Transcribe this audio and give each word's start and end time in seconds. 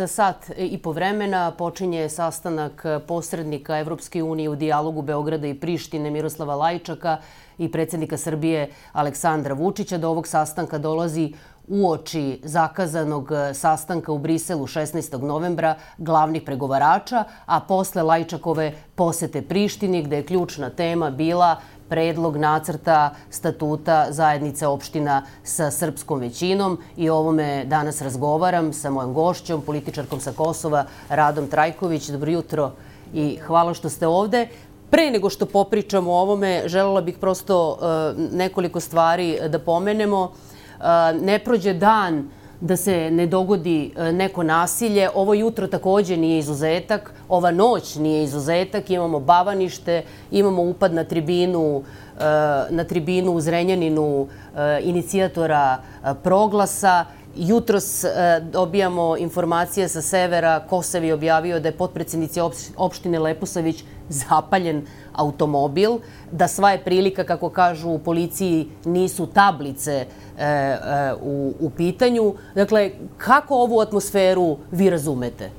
za 0.00 0.06
sat 0.06 0.50
i 0.56 0.78
po 0.78 0.92
vremena 0.92 1.50
počinje 1.50 2.08
sastanak 2.08 2.84
posrednika 3.06 3.78
Evropske 3.78 4.22
unije 4.22 4.48
u 4.48 4.56
dijalogu 4.56 5.02
Beograda 5.02 5.46
i 5.46 5.54
Prištine 5.54 6.10
Miroslava 6.10 6.54
Lajčaka 6.54 7.18
i 7.58 7.68
predsjednika 7.72 8.16
Srbije 8.16 8.70
Aleksandra 8.92 9.54
Vučića. 9.54 9.98
Do 9.98 10.08
ovog 10.08 10.26
sastanka 10.26 10.78
dolazi 10.78 11.32
uoči 11.68 12.40
zakazanog 12.44 13.28
sastanka 13.54 14.12
u 14.12 14.18
Briselu 14.18 14.66
16. 14.66 15.22
novembra 15.22 15.74
glavnih 15.98 16.42
pregovarača, 16.42 17.24
a 17.46 17.60
posle 17.60 18.02
Lajčakove 18.02 18.72
posete 18.94 19.42
Prištini, 19.42 20.02
gde 20.02 20.16
je 20.16 20.26
ključna 20.26 20.70
tema 20.70 21.10
bila 21.10 21.56
predlog 21.90 22.36
nacrta 22.36 23.14
statuta 23.30 24.06
zajednice 24.10 24.66
opština 24.66 25.22
sa 25.44 25.70
srpskom 25.70 26.20
većinom 26.20 26.78
i 26.96 27.10
o 27.10 27.16
ovome 27.16 27.64
danas 27.64 28.02
razgovaram 28.02 28.72
sa 28.72 28.90
mojom 28.90 29.12
gošćom, 29.14 29.62
političarkom 29.62 30.20
sa 30.20 30.32
Kosova, 30.32 30.84
Radom 31.08 31.48
Trajković. 31.48 32.08
Dobro 32.08 32.30
jutro 32.30 32.72
i 33.14 33.36
hvala 33.36 33.74
što 33.74 33.88
ste 33.88 34.06
ovde. 34.06 34.46
Pre 34.90 35.10
nego 35.10 35.30
što 35.30 35.46
popričamo 35.46 36.12
o 36.12 36.20
ovome, 36.22 36.62
želela 36.66 37.00
bih 37.00 37.18
prosto 37.18 37.78
e, 37.78 38.36
nekoliko 38.36 38.80
stvari 38.80 39.38
da 39.48 39.58
pomenemo. 39.58 40.30
E, 40.30 40.84
ne 41.20 41.38
prođe 41.38 41.74
dan 41.74 42.30
da 42.60 42.76
se 42.76 43.10
ne 43.10 43.26
dogodi 43.26 43.92
e, 43.96 44.12
neko 44.12 44.42
nasilje. 44.42 45.08
Ovo 45.14 45.34
jutro 45.34 45.66
također 45.66 46.18
nije 46.18 46.38
izuzetak, 46.38 47.12
ova 47.28 47.50
noć 47.50 47.94
nije 47.94 48.24
izuzetak. 48.24 48.90
Imamo 48.90 49.20
bavanište, 49.20 50.02
imamo 50.30 50.62
upad 50.62 50.94
na 50.94 51.04
tribinu 51.04 51.82
e, 52.18 52.22
na 52.70 52.84
tribinu 52.84 53.32
u 53.32 53.40
Zrenjaninu 53.40 54.26
e, 54.56 54.80
inicijatora 54.82 55.78
proglasa. 56.22 57.04
Jutros 57.36 58.04
dobijamo 58.52 59.16
informacije 59.16 59.88
sa 59.88 60.02
severa. 60.02 60.60
Kosev 60.68 61.04
je 61.04 61.14
objavio 61.14 61.60
da 61.60 61.68
je 61.68 61.76
potpredsjednici 61.76 62.40
opštine 62.76 63.18
Leposavić 63.18 63.84
zapaljen 64.08 64.86
automobil, 65.12 65.98
da 66.32 66.48
sva 66.48 66.70
je 66.70 66.84
prilika, 66.84 67.24
kako 67.24 67.48
kažu 67.48 67.90
u 67.90 67.98
policiji, 67.98 68.68
nisu 68.84 69.26
tablice 69.26 69.92
e, 69.92 70.06
e, 70.38 70.78
u, 71.22 71.54
u 71.60 71.70
pitanju. 71.70 72.34
Dakle, 72.54 72.90
kako 73.18 73.54
ovu 73.54 73.80
atmosferu 73.80 74.56
vi 74.70 74.90
razumete? 74.90 75.50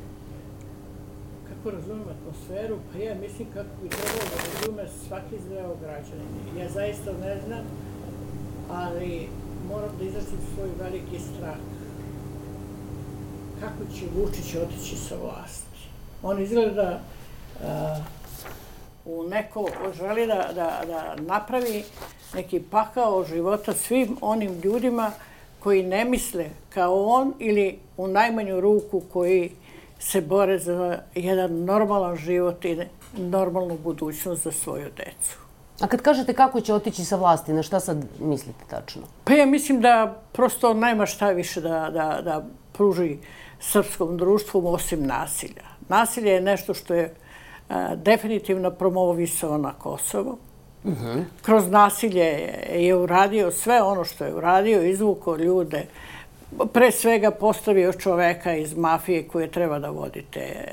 Kako 1.49 1.75
razumem 1.75 2.05
atmosferu? 2.09 2.77
Pa 2.93 2.99
ja 2.99 3.15
mislim 3.15 3.47
kako 3.53 3.69
bi 3.83 3.89
trebalo 3.89 4.23
da 4.31 4.37
razume 4.43 4.83
svaki 5.07 5.35
zreo 5.47 5.75
građanin. 5.81 6.59
Ja 6.59 6.69
zaista 6.69 7.11
ne 7.11 7.37
znam, 7.47 7.63
ali 8.71 9.27
moram 9.69 9.89
da 9.99 10.05
izrazim 10.05 10.39
svoj 10.55 10.69
veliki 10.79 11.19
strah. 11.19 11.57
Kako 13.59 13.93
će 13.95 14.05
Vučić 14.15 14.55
otići 14.55 14.95
sa 14.95 15.15
vlasti? 15.15 15.61
On 16.23 16.41
izgleda 16.41 16.99
u 19.05 19.23
neko 19.23 19.67
želi 19.93 20.27
da, 20.27 20.49
da, 20.55 20.81
da 20.87 21.15
napravi 21.17 21.83
neki 22.33 22.59
pakao 22.59 23.23
života 23.23 23.73
svim 23.73 24.17
onim 24.21 24.59
ljudima 24.63 25.11
koji 25.59 25.83
ne 25.83 26.05
misle 26.05 26.49
kao 26.69 27.05
on 27.05 27.33
ili 27.39 27.79
u 27.97 28.07
najmanju 28.07 28.61
ruku 28.61 29.01
koji 29.13 29.51
se 29.99 30.21
bore 30.21 30.59
za 30.59 30.99
jedan 31.15 31.65
normalan 31.65 32.15
život 32.15 32.65
i 32.65 32.77
normalnu 33.17 33.77
budućnost 33.83 34.43
za 34.43 34.51
svoju 34.51 34.89
decu. 34.97 35.37
A 35.81 35.87
kad 35.87 36.01
kažete 36.01 36.33
kako 36.33 36.61
će 36.61 36.73
otići 36.73 37.05
sa 37.05 37.15
vlasti, 37.15 37.53
na 37.53 37.63
šta 37.63 37.79
sad 37.79 38.05
mislite 38.19 38.63
tačno? 38.69 39.01
Pa 39.23 39.33
ja 39.33 39.45
mislim 39.45 39.81
da 39.81 40.21
prosto 40.31 40.73
najma 40.73 41.05
šta 41.05 41.29
više 41.29 41.61
da, 41.61 41.89
da, 41.93 42.21
da 42.23 42.45
pruži 42.73 43.17
srpskom 43.59 44.17
društvu 44.17 44.67
osim 44.67 45.05
nasilja. 45.07 45.63
Nasilje 45.89 46.31
je 46.31 46.41
nešto 46.41 46.73
što 46.73 46.93
je 46.93 47.15
definitivno 47.95 48.71
promovisao 48.71 49.57
na 49.57 49.73
Kosovo. 49.73 50.37
Kroz 51.41 51.67
nasilje 51.67 52.49
je 52.75 52.95
uradio 52.95 53.51
sve 53.51 53.81
ono 53.81 54.05
što 54.05 54.25
je 54.25 54.35
uradio, 54.35 54.83
izvukao 54.83 55.37
ljude, 55.37 55.85
pre 56.73 56.91
svega 56.91 57.31
postavio 57.31 57.93
čoveka 57.93 58.55
iz 58.55 58.77
mafije 58.77 59.27
koje 59.27 59.51
treba 59.51 59.79
da 59.79 59.89
vodite 59.89 60.65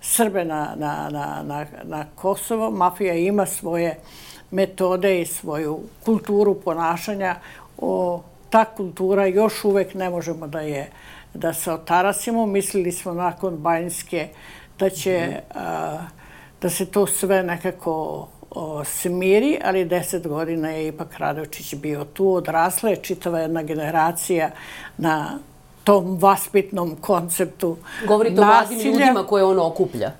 Srbe 0.00 0.44
na, 0.44 0.74
na, 0.76 1.08
na, 1.10 1.42
na, 1.42 1.66
na 1.84 2.04
Kosovo. 2.14 2.70
Mafija 2.70 3.14
ima 3.14 3.46
svoje 3.46 3.98
metode 4.50 5.20
i 5.20 5.26
svoju 5.26 5.80
kulturu 6.04 6.54
ponašanja. 6.54 7.36
O, 7.78 8.22
ta 8.50 8.64
kultura 8.64 9.26
još 9.26 9.64
uvek 9.64 9.94
ne 9.94 10.10
možemo 10.10 10.46
da 10.46 10.60
je 10.60 10.90
da 11.34 11.54
se 11.54 11.72
otarasimo. 11.72 12.46
Mislili 12.46 12.92
smo 12.92 13.12
nakon 13.12 13.56
Banjske 13.56 14.28
da 14.78 14.90
će 14.90 15.28
mm 15.30 16.15
da 16.66 16.70
se 16.70 16.86
to 16.86 17.06
sve 17.06 17.42
nekako 17.42 18.28
smiri, 18.84 19.58
ali 19.64 19.84
deset 19.84 20.28
godina 20.28 20.70
je 20.70 20.88
ipak 20.88 21.18
Radočić 21.18 21.74
bio 21.74 22.04
tu, 22.04 22.32
odrasla 22.32 22.90
je 22.90 22.96
čitava 22.96 23.38
jedna 23.40 23.62
generacija 23.62 24.50
na 24.98 25.38
tom 25.84 26.18
vaspitnom 26.18 26.96
konceptu 27.00 27.76
Govorite 28.06 28.40
o 28.40 28.44
mladim 28.44 28.78
ljudima 28.80 29.26
koje 29.26 29.44
on 29.44 29.58
okuplja. 29.58 30.10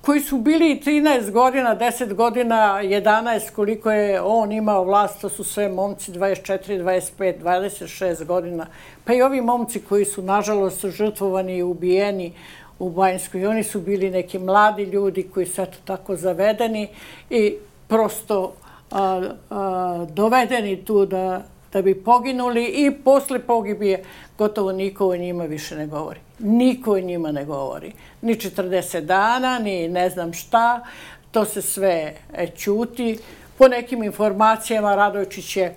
Koji 0.00 0.20
su 0.20 0.38
bili 0.38 0.80
13 0.84 1.30
godina, 1.30 1.76
10 1.76 2.14
godina, 2.14 2.80
11, 2.82 3.50
koliko 3.50 3.90
je 3.90 4.20
on 4.20 4.52
imao 4.52 4.84
vlast, 4.84 5.20
to 5.20 5.28
su 5.28 5.44
sve 5.44 5.68
momci 5.68 6.12
24, 6.12 6.82
25, 6.82 7.42
26 7.42 8.24
godina. 8.24 8.66
Pa 9.04 9.14
i 9.14 9.22
ovi 9.22 9.40
momci 9.40 9.80
koji 9.80 10.04
su, 10.04 10.22
nažalost, 10.22 10.86
žrtvovani 10.86 11.56
i 11.56 11.62
ubijeni 11.62 12.32
u 12.78 12.90
Banjskoj. 12.90 13.46
Oni 13.46 13.64
su 13.64 13.80
bili 13.80 14.10
neki 14.10 14.38
mladi 14.38 14.84
ljudi 14.84 15.22
koji 15.34 15.46
su 15.46 15.62
eto 15.62 15.78
tako 15.84 16.16
zavedeni 16.16 16.88
i 17.30 17.54
prosto 17.88 18.54
a, 18.90 19.22
a, 19.50 20.06
dovedeni 20.10 20.84
tu 20.84 21.06
da, 21.06 21.42
da 21.72 21.82
bi 21.82 21.94
poginuli 21.94 22.64
i 22.64 22.90
posle 23.04 23.38
pogibije 23.38 24.04
gotovo 24.38 24.72
niko 24.72 25.08
o 25.08 25.16
njima 25.16 25.44
više 25.44 25.76
ne 25.76 25.86
govori. 25.86 26.20
Niko 26.38 26.92
o 26.92 27.00
njima 27.00 27.32
ne 27.32 27.44
govori. 27.44 27.92
Ni 28.22 28.34
40 28.34 29.00
dana, 29.00 29.58
ni 29.58 29.88
ne 29.88 30.10
znam 30.10 30.32
šta. 30.32 30.84
To 31.30 31.44
se 31.44 31.62
sve 31.62 32.14
e, 32.34 32.46
čuti. 32.56 33.18
Po 33.58 33.68
nekim 33.68 34.02
informacijama 34.02 34.94
Radojčić 34.94 35.56
je 35.56 35.74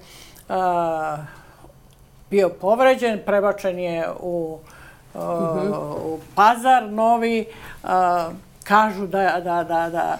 a, 0.50 1.18
bio 2.30 2.50
povređen, 2.50 3.20
prebačen 3.26 3.80
je 3.80 4.06
u 4.22 4.60
u 5.14 6.20
pazar 6.36 6.90
novi, 6.90 7.46
kažu 8.64 9.08
da, 9.08 9.40
da, 9.44 9.64
da, 9.64 9.90
da. 9.90 10.20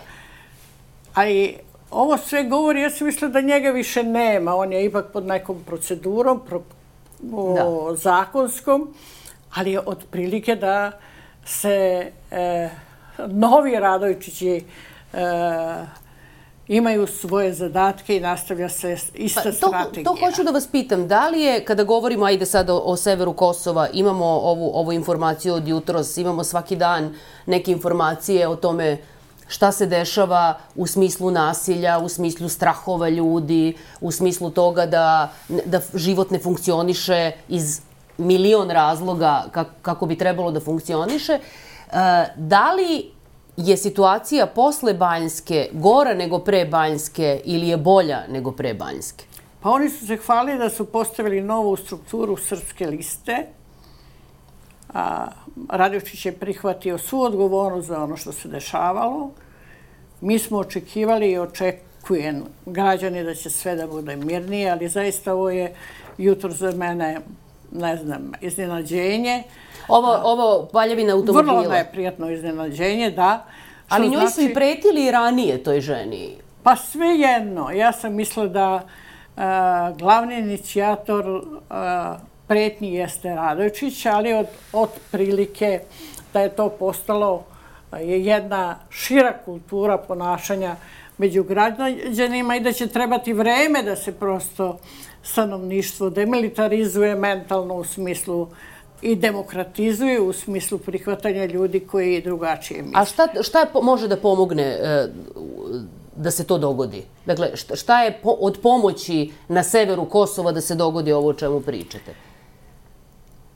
Ali 1.14 1.58
ovo 1.92 2.18
sve 2.18 2.44
govori, 2.44 2.82
ja 2.82 2.90
sam 2.90 3.08
mislila 3.08 3.32
da 3.32 3.42
njega 3.42 3.70
više 3.70 4.04
nema. 4.04 4.56
On 4.56 4.74
je 4.74 4.86
ipak 4.86 5.06
pod 5.14 5.26
nekom 5.26 5.64
procedurom, 5.66 6.42
pro, 6.48 6.62
o, 7.34 7.96
zakonskom, 7.96 8.94
ali 9.56 9.72
je 9.72 9.80
od 9.80 10.06
prilike 10.12 10.56
da 10.56 10.92
se 11.46 12.12
e, 12.32 12.70
novi 13.28 13.80
Radojčići 13.80 14.56
e, 14.56 14.64
imaju 16.70 17.08
svoje 17.08 17.54
zadatke 17.54 18.18
i 18.18 18.20
nastavlja 18.20 18.70
se 18.70 18.98
ista 19.14 19.42
pa, 19.44 19.52
to, 19.52 19.56
strategija. 19.58 20.04
To 20.04 20.16
hoću 20.20 20.44
da 20.44 20.52
vas 20.52 20.68
pitam, 20.68 21.08
da 21.08 21.30
li 21.30 21.42
je, 21.42 21.66
kada 21.66 21.84
govorimo, 21.84 22.26
ajde 22.26 22.46
sad 22.46 22.70
o, 22.70 22.78
o 22.78 22.96
severu 22.96 23.34
Kosova, 23.34 23.88
imamo 23.94 24.26
ovu, 24.26 24.72
ovu 24.74 24.94
informaciju 24.94 25.54
od 25.54 25.68
jutros, 25.68 26.18
imamo 26.18 26.44
svaki 26.44 26.76
dan 26.76 27.16
neke 27.46 27.72
informacije 27.72 28.48
o 28.48 28.56
tome 28.56 28.98
šta 29.48 29.72
se 29.72 29.86
dešava 29.86 30.60
u 30.76 30.88
smislu 30.88 31.32
nasilja, 31.32 31.98
u 32.00 32.10
smislu 32.10 32.50
strahova 32.50 33.10
ljudi, 33.10 33.78
u 34.02 34.12
smislu 34.12 34.50
toga 34.50 34.86
da, 34.86 35.32
da 35.66 35.82
život 35.94 36.32
ne 36.32 36.40
funkcioniše 36.40 37.32
iz 37.48 37.82
milion 38.18 38.70
razloga 38.70 39.46
kako 39.82 40.06
bi 40.06 40.18
trebalo 40.18 40.52
da 40.52 40.60
funkcioniše. 40.60 41.34
E, 41.34 41.40
da 42.36 42.74
li 42.74 43.19
je 43.60 43.78
situacija 43.78 44.46
posle 44.46 44.94
Banjske 44.94 45.70
gora 45.74 46.14
nego 46.14 46.40
pre 46.40 46.66
Banjske 46.66 47.42
ili 47.46 47.68
je 47.68 47.78
bolja 47.78 48.24
nego 48.30 48.52
pre 48.52 48.74
Banjske? 48.74 49.26
Pa 49.62 49.70
oni 49.70 49.90
su 49.90 50.08
se 50.08 50.18
hvalili 50.18 50.58
da 50.58 50.70
su 50.70 50.86
postavili 50.86 51.42
novu 51.42 51.76
strukturu 51.76 52.38
srpske 52.38 52.88
liste. 52.88 53.46
A, 54.94 55.28
Radiočić 55.70 56.26
je 56.26 56.32
prihvatio 56.32 56.98
svu 56.98 57.22
odgovornost 57.22 57.88
za 57.88 58.04
ono 58.04 58.18
što 58.18 58.32
se 58.32 58.48
dešavalo. 58.48 59.32
Mi 60.22 60.40
smo 60.40 60.58
očekivali 60.58 61.32
i 61.32 61.38
očekujem 61.38 62.44
građani 62.66 63.24
da 63.24 63.36
će 63.36 63.50
sve 63.50 63.76
da 63.76 63.88
bude 63.88 64.16
mirnije, 64.16 64.72
ali 64.72 64.90
zaista 64.90 65.34
ovo 65.34 65.50
je 65.50 65.74
jutro 66.18 66.50
za 66.50 66.72
mene, 66.72 67.20
ne 67.72 67.98
znam, 67.98 68.32
iznenađenje. 68.42 69.44
Ovo, 69.88 70.20
ovo 70.24 70.68
paljevina 70.74 71.14
automobila. 71.14 71.60
Vrlo 71.60 71.74
neprijatno 71.74 72.32
iznenađenje, 72.32 73.12
da. 73.12 73.46
Ali 73.90 74.10
njoj 74.10 74.20
znači, 74.20 74.34
su 74.34 74.42
i 74.42 74.54
pretili 74.54 75.06
i 75.06 75.12
ranije 75.12 75.64
toj 75.64 75.82
ženi. 75.82 76.36
Pa 76.64 76.76
sve 76.76 77.08
jedno. 77.08 77.72
Ja 77.72 77.92
sam 77.92 78.14
mislila 78.14 78.48
da 78.48 78.76
uh, 78.76 79.98
glavni 79.98 80.40
inicijator 80.40 81.30
uh, 81.30 81.44
pretnji 82.48 82.94
jeste 82.94 83.36
Radovičić, 83.36 84.06
ali 84.06 84.34
od, 84.34 84.48
od 84.74 84.90
prilike 85.12 85.82
da 86.34 86.42
je 86.42 86.50
to 86.50 86.70
postalo 86.70 87.44
je 87.98 88.26
jedna 88.26 88.76
šira 88.90 89.34
kultura 89.46 89.98
ponašanja 89.98 90.76
među 91.18 91.44
građanima 91.44 92.56
i 92.56 92.60
da 92.60 92.72
će 92.72 92.88
trebati 92.88 93.34
vreme 93.34 93.84
da 93.84 93.96
se 93.96 94.12
prosto 94.12 94.78
stanovništvo 95.24 96.10
demilitarizuje 96.10 97.16
mentalno 97.16 97.76
u 97.76 97.84
smislu 97.84 98.48
i 99.02 99.16
demokratizuje 99.16 100.22
u 100.22 100.34
smislu 100.34 100.78
prihvatanja 100.78 101.46
ljudi 101.46 101.80
koji 101.80 102.22
drugačije 102.22 102.82
misle. 102.82 103.02
A 103.02 103.06
šta, 103.06 103.28
šta 103.42 103.66
može 103.84 104.08
da 104.08 104.18
pomogne 104.18 104.64
e, 104.64 105.08
da 106.16 106.32
se 106.32 106.44
to 106.44 106.58
dogodi? 106.58 107.04
Dakle, 107.26 107.52
šta 107.56 108.04
je 108.04 108.20
od 108.24 108.60
pomoći 108.64 109.32
na 109.48 109.64
severu 109.64 110.06
Kosova 110.06 110.52
da 110.52 110.62
se 110.62 110.76
dogodi 110.76 111.12
ovo 111.12 111.30
o 111.30 111.34
čemu 111.34 111.62
pričate? 111.62 112.16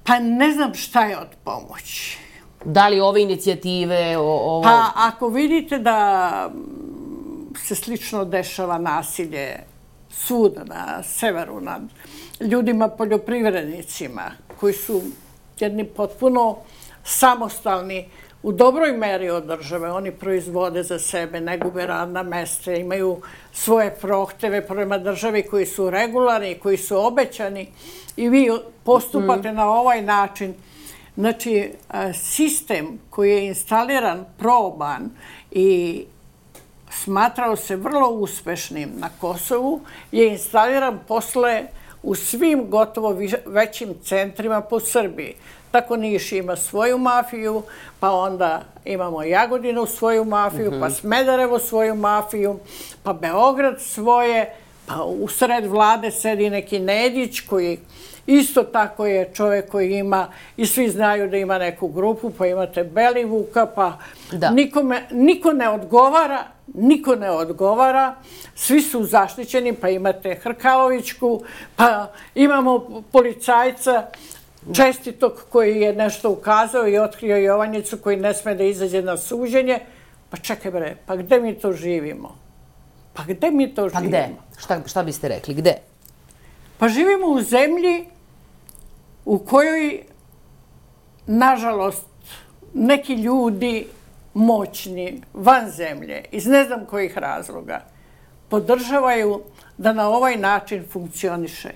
Pa 0.04 0.20
ne 0.20 0.52
znam 0.52 0.74
šta 0.74 1.06
je 1.06 1.18
od 1.20 1.28
pomoći. 1.44 2.18
Da 2.66 2.88
li 2.88 3.00
ove 3.00 3.22
inicijative? 3.22 4.18
Ovo... 4.18 4.62
Pa 4.62 4.92
ako 4.96 5.28
vidite 5.28 5.80
da 5.80 6.50
se 7.66 7.76
slično 7.76 8.26
dešava 8.26 8.78
nasilje 8.78 9.73
svuda 10.14 10.64
na 10.64 11.04
severu 11.04 11.62
nad 11.62 11.82
ljudima 12.40 12.88
poljoprivrednicima 12.88 14.32
koji 14.60 14.74
su 14.74 15.02
jedni 15.60 15.84
potpuno 15.84 16.58
samostalni 17.04 18.10
u 18.44 18.52
dobroj 18.52 18.92
meri 18.92 19.30
od 19.30 19.46
države. 19.46 19.92
Oni 19.92 20.12
proizvode 20.12 20.84
za 20.84 21.00
sebe, 21.00 21.40
ne 21.42 21.58
gube 21.58 21.86
radna 21.86 22.24
mesta, 22.24 22.74
imaju 22.74 23.22
svoje 23.54 23.96
prohteve 23.96 24.68
prema 24.68 24.98
državi 24.98 25.44
koji 25.44 25.66
su 25.66 25.90
regularni, 25.90 26.60
koji 26.60 26.78
su 26.78 27.06
obećani 27.06 27.68
i 28.18 28.30
vi 28.30 28.50
postupate 28.84 29.52
mm. 29.52 29.56
na 29.56 29.70
ovaj 29.70 30.02
način. 30.02 30.54
Znači, 31.18 31.72
sistem 32.14 33.00
koji 33.10 33.32
je 33.32 33.48
instaliran, 33.48 34.26
proban 34.38 35.10
i 35.52 36.06
smatrao 37.02 37.56
se 37.56 37.76
vrlo 37.76 38.10
uspešnim 38.10 38.92
na 38.98 39.10
Kosovu, 39.22 39.82
je 40.12 40.28
instaliran 40.28 41.00
posle 41.08 41.64
u 42.04 42.16
svim 42.16 42.70
gotovo 42.70 43.18
većim 43.46 43.94
centrima 44.04 44.62
po 44.62 44.80
Srbiji. 44.80 45.36
Tako 45.72 45.96
Niš 45.96 46.32
ima 46.32 46.56
svoju 46.56 46.98
mafiju, 46.98 47.64
pa 48.00 48.12
onda 48.12 48.62
imamo 48.86 49.24
Jagodinu 49.24 49.86
svoju 49.86 50.26
mafiju, 50.26 50.72
pa 50.72 50.88
mhm. 50.88 50.96
Smederevo 50.96 51.60
svoju 51.60 51.96
mafiju, 51.96 52.60
pa 53.04 53.14
Beograd 53.14 53.82
svoje, 53.82 54.54
pa 54.86 55.04
u 55.04 55.28
sred 55.28 55.66
vlade 55.66 56.12
sedi 56.12 56.50
neki 56.50 56.80
Nedić 56.80 57.40
koji 57.40 57.80
isto 58.28 58.64
tako 58.64 59.06
je 59.06 59.32
čovjek 59.34 59.72
koji 59.72 59.98
ima, 59.98 60.28
i 60.58 60.66
svi 60.66 60.90
znaju 60.90 61.30
da 61.30 61.38
ima 61.38 61.58
neku 61.58 61.88
grupu, 61.88 62.30
pa 62.30 62.48
imate 62.48 62.84
Belivuka, 62.84 63.66
pa 63.66 63.98
nikome, 64.52 65.08
niko 65.12 65.54
ne 65.54 65.70
odgovara, 65.70 66.44
niko 66.68 67.16
ne 67.16 67.32
odgovara, 67.32 68.16
svi 68.56 68.82
su 68.82 69.06
zaštićeni, 69.06 69.74
pa 69.74 69.90
imate 69.90 70.36
Hrkalovićku, 70.36 71.42
pa 71.76 72.12
imamo 72.36 73.04
policajca, 73.12 74.08
čestitog 74.76 75.46
koji 75.50 75.82
je 75.82 75.96
nešto 75.96 76.30
ukazao 76.30 76.88
i 76.88 76.98
otkrio 76.98 77.38
Jovanjicu 77.38 77.98
koji 77.98 78.18
ne 78.18 78.34
sme 78.34 78.56
da 78.56 78.64
izađe 78.64 79.02
na 79.02 79.18
suđenje. 79.18 79.80
Pa 80.30 80.38
čekaj 80.38 80.72
bre, 80.72 80.96
pa 81.06 81.16
gde 81.16 81.40
mi 81.40 81.54
to 81.60 81.74
živimo? 81.74 82.38
Pa 83.14 83.24
gde 83.24 83.52
mi 83.52 83.76
to 83.76 83.90
živimo? 83.90 84.02
Pa 84.02 84.08
gde? 84.08 84.30
Šta, 84.58 84.82
šta 84.88 85.04
biste 85.04 85.28
rekli? 85.28 85.54
Gde? 85.54 85.74
Pa 86.78 86.88
živimo 86.88 87.28
u 87.28 87.42
zemlji 87.42 88.06
u 89.26 89.40
kojoj, 89.40 90.04
nažalost, 91.28 92.06
neki 92.74 93.14
ljudi 93.14 93.88
moćni, 94.34 95.22
van 95.34 95.72
zemlje, 95.72 96.26
iz 96.32 96.46
ne 96.46 96.64
znam 96.66 96.86
kojih 96.86 97.18
razloga, 97.18 97.82
podržavaju 98.50 99.42
da 99.78 99.94
na 99.94 100.10
ovaj 100.10 100.38
način 100.38 100.86
funkcioniše 100.92 101.72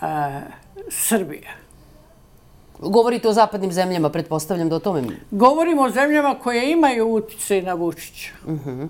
uh, 0.00 0.06
Srbija. 0.88 1.50
Govorite 2.78 3.28
o 3.28 3.32
zapadnim 3.32 3.72
zemljama, 3.72 4.10
pretpostavljam 4.10 4.68
da 4.68 4.76
o 4.76 4.78
tome... 4.78 5.02
Govorimo 5.30 5.82
o 5.82 5.90
zemljama 5.90 6.34
koje 6.38 6.72
imaju 6.72 7.06
utjecaj 7.14 7.62
na 7.62 7.74
Vučića. 7.74 8.32
Uh 8.46 8.88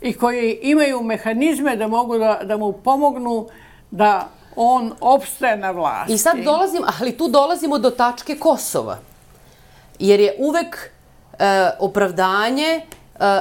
I 0.00 0.12
koje 0.12 0.58
imaju 0.62 1.02
mehanizme 1.02 1.76
da 1.76 1.86
mogu 1.86 2.18
da, 2.18 2.40
da 2.44 2.56
mu 2.56 2.72
pomognu 2.72 3.46
da 3.90 4.28
on 4.56 4.92
opstaje 5.00 5.56
na 5.56 5.70
vlasti. 5.70 6.12
I 6.12 6.18
sad 6.18 6.38
dolazim, 6.38 6.82
ali 7.00 7.16
tu 7.16 7.28
dolazimo 7.28 7.78
do 7.78 7.90
tačke 7.90 8.38
Kosova. 8.38 8.98
Jer 9.98 10.20
je 10.20 10.36
uvek 10.38 10.90
e, 11.38 11.70
opravdanje 11.78 12.68
e, 12.70 12.82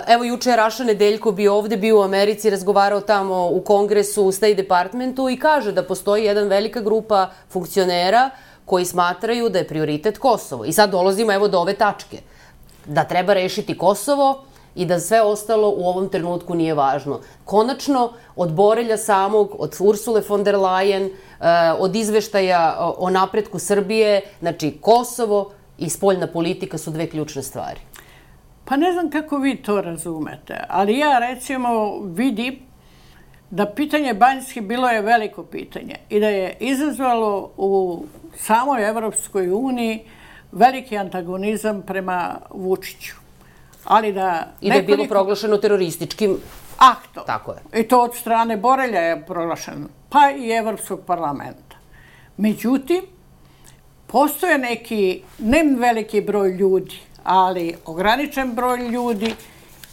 Evo, 0.07 0.23
juče 0.23 0.49
je 0.49 0.55
Raša 0.55 0.83
Nedeljko 0.83 1.31
bio 1.31 1.55
ovde, 1.55 1.77
bio 1.77 1.99
u 1.99 2.03
Americi, 2.03 2.49
razgovarao 2.49 3.01
tamo 3.01 3.47
u 3.47 3.61
kongresu, 3.61 4.23
u 4.23 4.31
State 4.31 4.53
Departmentu 4.53 5.29
i 5.29 5.39
kaže 5.39 5.71
da 5.71 5.83
postoji 5.83 6.25
jedan 6.25 6.47
velika 6.47 6.81
grupa 6.81 7.29
funkcionera 7.49 8.29
koji 8.65 8.85
smatraju 8.85 9.49
da 9.49 9.59
je 9.59 9.67
prioritet 9.67 10.17
Kosovo. 10.17 10.65
I 10.65 10.73
sad 10.73 10.89
dolazimo 10.89 11.33
evo 11.33 11.47
do 11.47 11.59
ove 11.59 11.73
tačke. 11.73 12.21
Da 12.85 13.03
treba 13.03 13.33
rešiti 13.33 13.77
Kosovo, 13.77 14.43
i 14.75 14.85
da 14.85 14.99
sve 14.99 15.21
ostalo 15.21 15.69
u 15.69 15.87
ovom 15.87 16.09
trenutku 16.09 16.55
nije 16.55 16.73
važno. 16.73 17.19
Konačno, 17.45 18.13
od 18.35 18.53
Borelja 18.53 18.97
samog, 18.97 19.55
od 19.59 19.75
Ursule 19.79 20.21
von 20.29 20.43
der 20.43 20.55
Leyen, 20.55 21.09
e, 21.09 21.71
od 21.79 21.95
izveštaja 21.95 22.93
o 22.97 23.09
napretku 23.09 23.59
Srbije, 23.59 24.21
znači 24.39 24.77
Kosovo 24.81 25.51
i 25.77 25.89
spoljna 25.89 26.27
politika 26.27 26.77
su 26.77 26.91
dve 26.91 27.09
ključne 27.09 27.43
stvari. 27.43 27.79
Pa 28.65 28.77
ne 28.77 28.91
znam 28.93 29.09
kako 29.09 29.37
vi 29.37 29.55
to 29.55 29.81
razumete, 29.81 30.57
ali 30.69 30.97
ja 30.97 31.19
recimo 31.19 31.99
vidim 31.99 32.59
da 33.49 33.65
pitanje 33.65 34.13
Banjske 34.13 34.61
bilo 34.61 34.89
je 34.89 35.01
veliko 35.01 35.43
pitanje 35.43 35.95
i 36.09 36.19
da 36.19 36.27
je 36.27 36.57
izazvalo 36.59 37.51
u 37.57 38.03
samoj 38.37 38.89
Evropskoj 38.89 39.51
uniji 39.51 40.05
veliki 40.51 40.97
antagonizam 40.97 41.81
prema 41.81 42.39
Vučiću 42.49 43.23
ali 43.83 44.13
da... 44.13 44.47
I 44.61 44.69
da 44.69 44.75
je 44.75 44.83
bilo 44.83 45.05
proglašeno 45.09 45.57
terorističkim 45.57 46.37
aktom. 46.77 47.23
Tako 47.25 47.51
je. 47.51 47.81
I 47.81 47.87
to 47.87 48.01
od 48.01 48.15
strane 48.15 48.57
Borelja 48.57 48.99
je 48.99 49.25
proglašeno, 49.25 49.87
pa 50.09 50.31
i 50.37 50.51
Evropskog 50.51 50.99
parlamenta. 51.05 51.75
Međutim, 52.37 53.01
postoje 54.13 54.57
neki, 54.57 55.21
ne 55.39 55.63
veliki 55.79 56.21
broj 56.21 56.51
ljudi, 56.51 56.99
ali 57.23 57.75
ograničen 57.85 58.51
broj 58.53 58.89
ljudi 58.89 59.35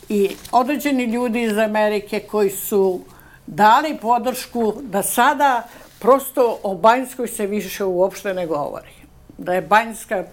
i 0.08 0.30
određeni 0.52 1.04
ljudi 1.04 1.42
iz 1.42 1.58
Amerike 1.58 2.20
koji 2.20 2.50
su 2.50 3.00
dali 3.46 3.96
podršku 4.02 4.74
da 4.82 5.02
sada 5.02 5.68
prosto 5.98 6.58
o 6.62 6.74
Banjskoj 6.74 7.28
se 7.28 7.46
više 7.46 7.84
uopšte 7.84 8.34
ne 8.34 8.46
govori. 8.46 8.92
Da 9.38 9.54
je 9.54 9.62
Banjska 9.62 10.24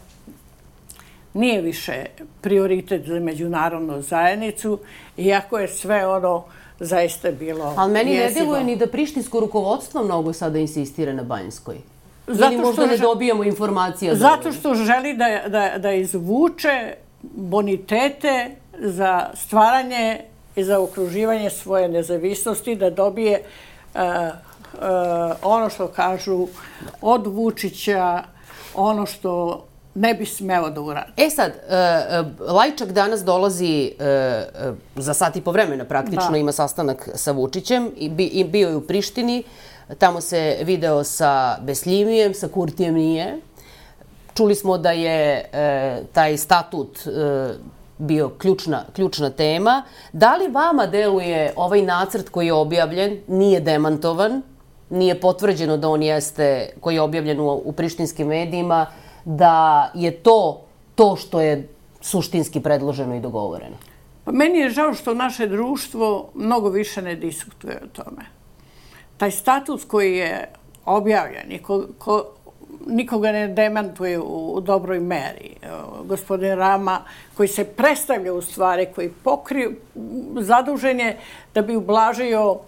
nije 1.34 1.62
više 1.62 2.06
prioritet 2.42 3.06
za 3.06 3.20
međunarodnu 3.20 4.02
zajednicu, 4.02 4.80
iako 5.18 5.60
je 5.60 5.68
sve 5.68 6.08
ono 6.08 6.44
zaista 6.80 7.32
bilo 7.32 7.74
Ali 7.78 7.94
meni 7.94 8.18
ne 8.18 8.30
deluje 8.30 8.64
ni 8.64 8.76
da 8.76 8.88
prištinsko 8.88 9.40
rukovodstvo 9.40 10.04
mnogo 10.04 10.34
sada 10.34 10.60
insistira 10.60 11.14
na 11.14 11.24
Banjskoj. 11.24 11.97
Zato 12.28 12.54
Ili 12.54 12.62
možda 12.62 12.86
ne 12.86 12.98
dobijamo 12.98 13.44
informacije. 13.44 14.16
Zato 14.16 14.52
što 14.52 14.76
želi 14.76 15.14
da, 15.14 15.42
da, 15.48 15.78
da 15.78 15.92
izvuče 15.92 16.94
bonitete 17.24 18.52
za 18.80 19.30
stvaranje 19.34 20.22
i 20.56 20.64
za 20.64 20.80
okruživanje 20.80 21.50
svoje 21.50 21.90
nezavisnosti, 21.90 22.76
da 22.76 22.90
dobije 22.90 23.42
uh, 23.96 24.02
uh, 24.02 24.80
ono 25.42 25.70
što 25.70 25.88
kažu 25.88 26.48
od 27.02 27.28
Vučića, 27.28 28.24
ono 28.76 29.06
što 29.06 29.64
ne 29.96 30.14
bi 30.14 30.26
smelo 30.26 30.70
da 30.70 30.82
uradi. 30.82 31.12
E 31.18 31.30
sad, 31.30 31.52
uh, 31.52 32.54
Lajčak 32.54 32.92
danas 32.92 33.24
dolazi 33.24 33.92
za 34.96 35.14
sat 35.14 35.36
i 35.36 35.42
po 35.42 35.52
vremena 35.52 35.86
praktično, 35.86 36.32
da. 36.32 36.38
ima 36.38 36.52
sastanak 36.52 37.10
sa 37.16 37.32
Vučićem 37.32 37.92
i 37.98 38.44
bio 38.44 38.70
je 38.70 38.76
u 38.76 38.82
Prištini. 38.82 39.44
Tamo 39.96 40.22
se 40.22 40.58
video 40.64 41.04
sa 41.04 41.58
Beslimijem, 41.62 42.34
sa 42.34 42.48
Kurtijem 42.48 42.94
nije. 42.94 43.40
Čuli 44.34 44.56
smo 44.56 44.78
da 44.78 44.92
je 44.92 45.50
e, 45.52 46.04
taj 46.14 46.38
statut 46.38 47.00
e, 47.08 47.54
bio 47.98 48.30
ključna, 48.30 48.84
ključna 48.94 49.30
tema. 49.30 49.84
Da 50.14 50.36
li 50.36 50.48
vama 50.48 50.86
deluje 50.86 51.54
ovaj 51.56 51.82
nacrt 51.82 52.30
koji 52.30 52.46
je 52.46 52.54
objavljen, 52.54 53.20
nije 53.28 53.60
demantovan, 53.60 54.42
nije 54.90 55.22
potvrđeno 55.22 55.78
da 55.78 55.90
on 55.90 56.04
jeste, 56.04 56.70
koji 56.82 56.96
je 56.96 57.02
objavljen 57.02 57.40
u, 57.40 57.62
u 57.66 57.72
prištinskim 57.72 58.28
medijima, 58.28 58.86
da 59.26 59.92
je 59.96 60.12
to 60.12 60.62
to 60.96 61.16
što 61.16 61.42
je 61.42 61.70
suštinski 62.02 62.60
predloženo 62.60 63.16
i 63.16 63.20
dogovoreno? 63.20 63.76
Pa 64.24 64.32
meni 64.32 64.60
je 64.60 64.70
žao 64.70 64.94
što 64.94 65.14
naše 65.14 65.48
društvo 65.48 66.30
mnogo 66.34 66.70
više 66.70 67.02
ne 67.02 67.16
diskutuje 67.16 67.82
o 67.84 67.88
tome. 67.88 68.37
Taj 69.18 69.32
status 69.32 69.86
koji 69.86 70.18
je 70.18 70.50
objavljen 70.86 71.52
i 71.52 71.60
ko, 71.60 71.86
ko, 71.98 72.26
nikoga 72.88 73.32
ne 73.32 73.48
demantuje 73.48 74.20
u 74.20 74.62
dobroj 74.62 75.00
meri. 75.00 75.56
Gospodin 76.04 76.56
Rama, 76.56 77.02
koji 77.38 77.48
se 77.48 77.64
predstavlja 77.64 78.34
u 78.34 78.42
stvari, 78.42 78.88
koji 78.96 79.10
pokriju, 79.24 79.76
zadužen 80.40 81.00
je 81.00 81.18
da 81.54 81.62
bi 81.62 81.76
ublažio 81.76 82.60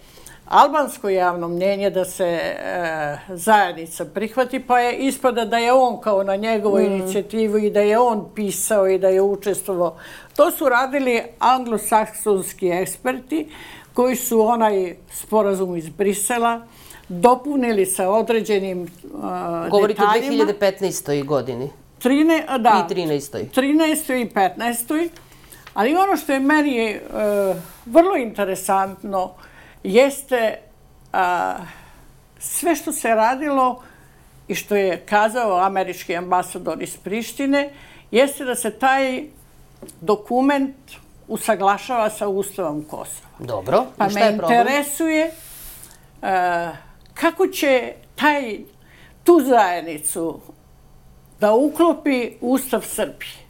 albansko 0.49 1.09
javno 1.09 1.47
mnjenje 1.47 1.89
da 1.89 2.05
se 2.05 2.25
e, 2.25 3.17
zajednica 3.29 4.05
prihvati, 4.05 4.59
pa 4.59 4.79
je 4.79 4.97
ispada 4.97 5.45
da 5.45 5.57
je 5.57 5.73
on 5.73 6.01
kao 6.01 6.23
na 6.23 6.35
njegovu 6.35 6.77
mm. 6.77 6.85
inicijativu 6.85 7.57
i 7.57 7.69
da 7.69 7.79
je 7.79 7.99
on 7.99 8.25
pisao 8.35 8.87
i 8.87 8.99
da 8.99 9.07
je 9.07 9.21
učestvovao. 9.21 9.97
To 10.35 10.51
su 10.51 10.69
radili 10.69 11.23
anglosaksonski 11.39 12.69
eksperti 12.69 13.47
koji 13.99 14.15
su 14.15 14.41
onaj 14.41 14.95
sporazum 15.11 15.75
iz 15.75 15.89
Brisela 15.89 16.67
dopunili 17.09 17.85
sa 17.85 18.09
određenim 18.09 18.81
uh, 18.81 18.89
Govorite 19.69 20.01
detaljima. 20.01 20.43
Govorite 20.43 20.65
o 20.65 20.79
2015. 20.79 21.25
godini. 21.25 21.69
Trine, 21.97 22.45
da, 22.59 22.87
I 22.89 22.93
13. 22.93 23.45
13. 23.55 24.21
i 24.21 24.29
15. 24.29 25.09
Ali 25.73 25.95
ono 25.95 26.17
što 26.17 26.33
je 26.33 26.39
meni 26.39 26.95
uh, 26.95 27.57
vrlo 27.85 28.15
interesantno 28.15 29.31
jeste 29.83 30.59
uh, 31.13 31.19
sve 32.39 32.75
što 32.75 32.91
se 32.91 33.07
radilo 33.07 33.83
i 34.47 34.55
što 34.55 34.75
je 34.75 34.97
kazao 35.05 35.59
američki 35.59 36.15
ambasador 36.15 36.83
iz 36.83 36.97
Prištine, 36.97 37.73
jeste 38.11 38.45
da 38.45 38.55
se 38.55 38.71
taj 38.71 39.23
dokument 40.01 40.75
usaglašava 41.27 42.09
sa 42.09 42.27
Ustavom 42.27 42.83
Kosova. 42.83 43.28
Dobro, 43.39 43.85
pa 43.97 44.07
i 44.07 44.09
šta 44.09 44.19
je 44.19 44.37
problem? 44.37 44.57
Pa 44.57 44.63
me 44.63 44.71
interesuje 44.71 45.31
uh, 46.21 46.29
kako 47.13 47.47
će 47.47 47.93
taj, 48.15 48.59
tu 49.23 49.41
zajednicu 49.45 50.39
da 51.39 51.53
uklopi 51.53 52.31
Ustav 52.41 52.81
Srbije. 52.81 53.49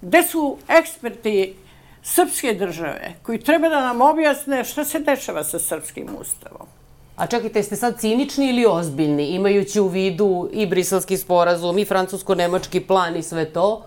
Gde 0.00 0.22
su 0.22 0.56
eksperti 0.68 1.54
srpske 2.02 2.54
države 2.54 3.14
koji 3.22 3.40
treba 3.40 3.68
da 3.68 3.80
nam 3.80 4.00
objasne 4.00 4.64
šta 4.64 4.84
se 4.84 4.98
dešava 4.98 5.44
sa 5.44 5.58
srpskim 5.58 6.08
ustavom? 6.20 6.66
A 7.16 7.26
čekajte, 7.26 7.62
ste 7.62 7.76
sad 7.76 8.00
cinični 8.00 8.48
ili 8.48 8.66
ozbiljni, 8.66 9.26
imajući 9.26 9.80
u 9.80 9.88
vidu 9.88 10.48
i 10.52 10.66
briselski 10.66 11.16
sporazum, 11.16 11.78
i 11.78 11.84
francusko-nemački 11.84 12.86
plan 12.86 13.16
i 13.16 13.22
sve 13.22 13.44
to, 13.44 13.84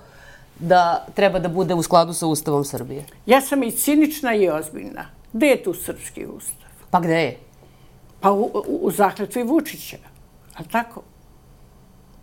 da 0.59 1.05
treba 1.15 1.39
da 1.39 1.49
bude 1.49 1.73
u 1.73 1.83
skladu 1.83 2.13
sa 2.13 2.27
Ustavom 2.27 2.63
Srbije? 2.63 3.05
Ja 3.25 3.41
sam 3.41 3.63
i 3.63 3.71
cinična 3.71 4.35
i 4.35 4.49
ozbiljna. 4.49 5.18
Gde 5.33 5.47
je 5.47 5.63
tu 5.63 5.73
srpski 5.73 6.25
ustav? 6.25 6.69
Pa 6.91 6.99
gde 6.99 7.21
je? 7.21 7.37
Pa 8.19 8.31
u, 8.31 8.43
u, 8.43 8.79
u 8.81 8.91
zakletvi 8.91 9.43
Vučića. 9.43 9.97
A 10.55 10.63
tako? 10.63 11.01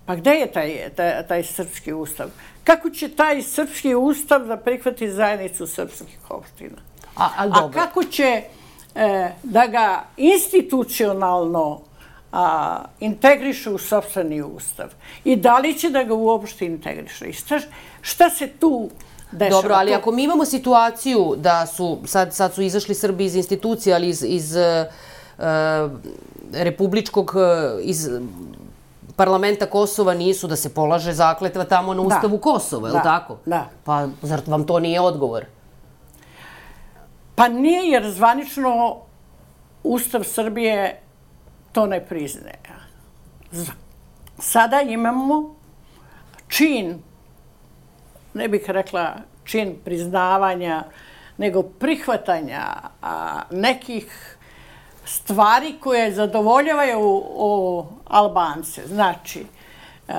Pa 0.06 0.16
gde 0.16 0.30
je 0.30 0.52
taj, 0.52 0.90
taj, 0.96 1.26
taj 1.26 1.44
srpski 1.44 1.92
ustav? 1.92 2.30
Kako 2.64 2.90
će 2.90 3.08
taj 3.08 3.42
srpski 3.42 3.94
ustav 3.94 4.46
da 4.46 4.56
prihvati 4.56 5.10
zajednicu 5.10 5.66
srpskih 5.66 6.30
opština? 6.30 6.78
A, 7.16 7.24
a, 7.24 7.48
a 7.52 7.70
kako 7.70 8.04
će 8.04 8.42
e, 8.94 9.30
da 9.42 9.66
ga 9.66 10.04
institucionalno 10.16 11.80
a, 12.32 12.84
integriše 13.00 13.70
u 13.70 13.78
sobstveni 13.78 14.42
ustav? 14.42 14.88
I 15.24 15.36
da 15.36 15.58
li 15.58 15.74
će 15.74 15.90
da 15.90 16.04
ga 16.04 16.14
uopšte 16.14 16.66
integriše? 16.66 17.28
I 17.28 17.32
šta, 17.32 17.60
šta 18.00 18.30
se 18.30 18.48
tu 18.48 18.90
dešava? 19.32 19.62
Dobro, 19.62 19.74
ali 19.74 19.94
ako 19.94 20.12
mi 20.12 20.24
imamo 20.24 20.44
situaciju 20.44 21.34
da 21.36 21.66
su, 21.66 21.98
sad, 22.04 22.34
sad 22.34 22.54
su 22.54 22.62
izašli 22.62 22.94
Srbi 22.94 23.24
iz 23.24 23.34
institucije, 23.34 23.94
ali 23.94 24.08
iz, 24.08 24.22
iz 24.22 24.56
Eh, 25.38 25.88
republičkog 26.52 27.34
eh, 27.36 27.82
iz 27.82 28.08
parlamenta 29.16 29.66
Kosova 29.66 30.14
nisu 30.14 30.46
da 30.46 30.56
se 30.56 30.74
polaže 30.74 31.12
zakletva 31.12 31.64
tamo 31.64 31.94
na 31.94 32.02
ustavu 32.02 32.38
Kosova, 32.38 32.88
je 32.88 32.94
li 32.94 33.00
tako? 33.02 33.36
Da. 33.46 33.68
Pa 33.84 34.06
zar 34.22 34.40
vam 34.46 34.66
to 34.66 34.80
nije 34.80 35.00
odgovor? 35.00 35.44
Pa 37.34 37.48
nije 37.48 37.90
jer 37.90 38.10
zvanično 38.12 38.96
Ustav 39.82 40.24
Srbije 40.24 41.02
to 41.72 41.86
ne 41.86 42.06
priznaje. 42.06 42.58
Sada 44.38 44.80
imamo 44.80 45.54
čin, 46.48 47.02
ne 48.36 48.48
bih 48.48 48.70
rekla 48.70 49.14
čin 49.44 49.76
priznavanja, 49.84 50.84
nego 51.38 51.62
prihvatanja 51.62 52.64
nekih 53.50 54.36
stvari 55.04 55.74
koje 55.80 56.14
zadovoljavaju 56.14 57.22
o 57.26 57.86
Albance. 58.04 58.86
Znači, 58.86 59.46
e, 60.08 60.14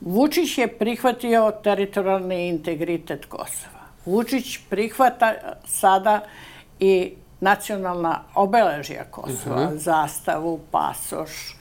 Vučić 0.00 0.58
je 0.58 0.78
prihvatio 0.78 1.52
teritorijalni 1.62 2.48
integritet 2.48 3.24
Kosova. 3.24 3.82
Vučić 4.06 4.58
prihvata 4.70 5.34
sada 5.64 6.20
i 6.80 7.14
nacionalna 7.40 8.22
obeležija 8.34 9.04
Kosova, 9.10 9.62
uh 9.62 9.72
zastavu, 9.74 10.60
pasoš, 10.70 11.30
e, 11.50 11.54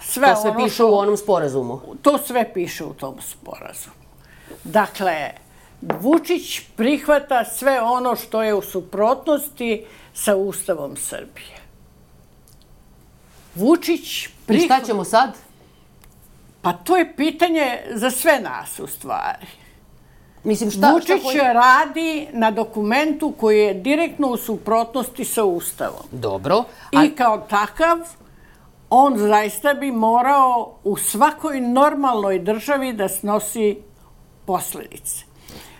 sve 0.00 0.28
to 0.28 0.40
sve 0.40 0.50
ono 0.50 0.64
piše 0.64 0.84
u 0.84 0.94
onom 0.94 1.16
sporazumu? 1.16 1.80
To 2.02 2.18
sve 2.18 2.52
piše 2.54 2.84
u 2.84 2.94
tom 2.94 3.16
sporazumu. 3.20 4.03
Dakle, 4.64 5.30
Vučić 6.00 6.60
prihvata 6.76 7.44
sve 7.44 7.80
ono 7.80 8.16
što 8.16 8.42
je 8.42 8.54
u 8.54 8.62
suprotnosti 8.62 9.84
sa 10.14 10.36
Ustavom 10.36 10.96
Srbije. 10.96 11.56
Vučić 13.54 14.28
prihvata... 14.46 14.74
I 14.74 14.78
šta 14.78 14.86
ćemo 14.86 15.04
sad? 15.04 15.34
Pa 16.62 16.72
to 16.72 16.96
je 16.96 17.16
pitanje 17.16 17.78
za 17.90 18.10
sve 18.10 18.40
nas 18.40 18.78
u 18.78 18.86
stvari. 18.86 19.46
Mislim, 20.44 20.70
šta, 20.70 20.92
Vučić 20.92 21.20
šta 21.34 21.52
radi 21.52 22.28
na 22.32 22.50
dokumentu 22.50 23.34
koji 23.40 23.58
je 23.58 23.74
direktno 23.74 24.28
u 24.28 24.36
suprotnosti 24.36 25.24
sa 25.24 25.44
Ustavom. 25.44 26.02
Dobro. 26.12 26.64
I 27.04 27.10
kao 27.10 27.38
takav, 27.38 27.98
on 28.90 29.18
zaista 29.18 29.74
bi 29.74 29.92
morao 29.92 30.74
u 30.84 30.96
svakoj 30.96 31.60
normalnoj 31.60 32.38
državi 32.38 32.92
da 32.92 33.08
snosi 33.08 33.78
posljedice. 34.46 35.24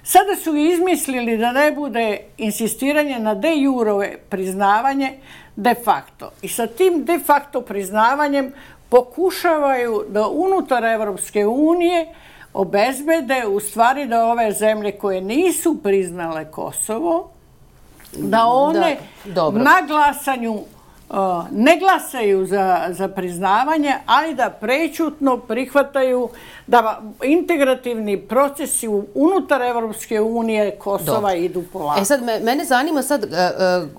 Sada 0.02 0.36
su 0.36 0.56
izmislili 0.56 1.36
da 1.36 1.52
ne 1.52 1.72
bude 1.72 2.18
insistiranje 2.38 3.18
na 3.18 3.34
de 3.34 3.56
jurove 3.56 4.16
priznavanje 4.28 5.18
de 5.56 5.74
facto. 5.84 6.30
I 6.42 6.48
sa 6.48 6.66
tim 6.66 7.04
de 7.04 7.18
facto 7.26 7.60
priznavanjem 7.60 8.52
pokušavaju 8.88 10.04
da 10.08 10.28
unutar 10.28 10.84
Evropske 10.84 11.46
unije 11.46 12.14
obezbede 12.54 13.46
u 13.46 13.60
stvari 13.60 14.06
da 14.06 14.24
ove 14.24 14.52
zemlje 14.52 14.92
koje 14.92 15.20
nisu 15.20 15.82
priznale 15.82 16.50
Kosovo, 16.50 17.30
da 18.12 18.46
one 18.46 18.96
na 19.52 19.76
glasanju 19.86 20.60
ne 21.50 21.78
glasaju 21.78 22.46
za, 22.46 22.86
za 22.90 23.08
priznavanje, 23.08 23.94
ali 24.06 24.34
da 24.34 24.50
prečutno 24.50 25.38
prihvataju 25.38 26.28
da 26.66 27.02
integrativni 27.24 28.20
procesi 28.20 28.88
unutar 29.14 29.62
Evropske 29.62 30.20
unije 30.20 30.70
Kosova 30.78 31.20
Dobro. 31.20 31.36
idu 31.36 31.64
polako. 31.72 32.00
E 32.00 32.04
sad, 32.04 32.22
me, 32.22 32.40
mene 32.40 32.64
zanima 32.64 33.02
sad 33.02 33.24
uh, 33.24 33.30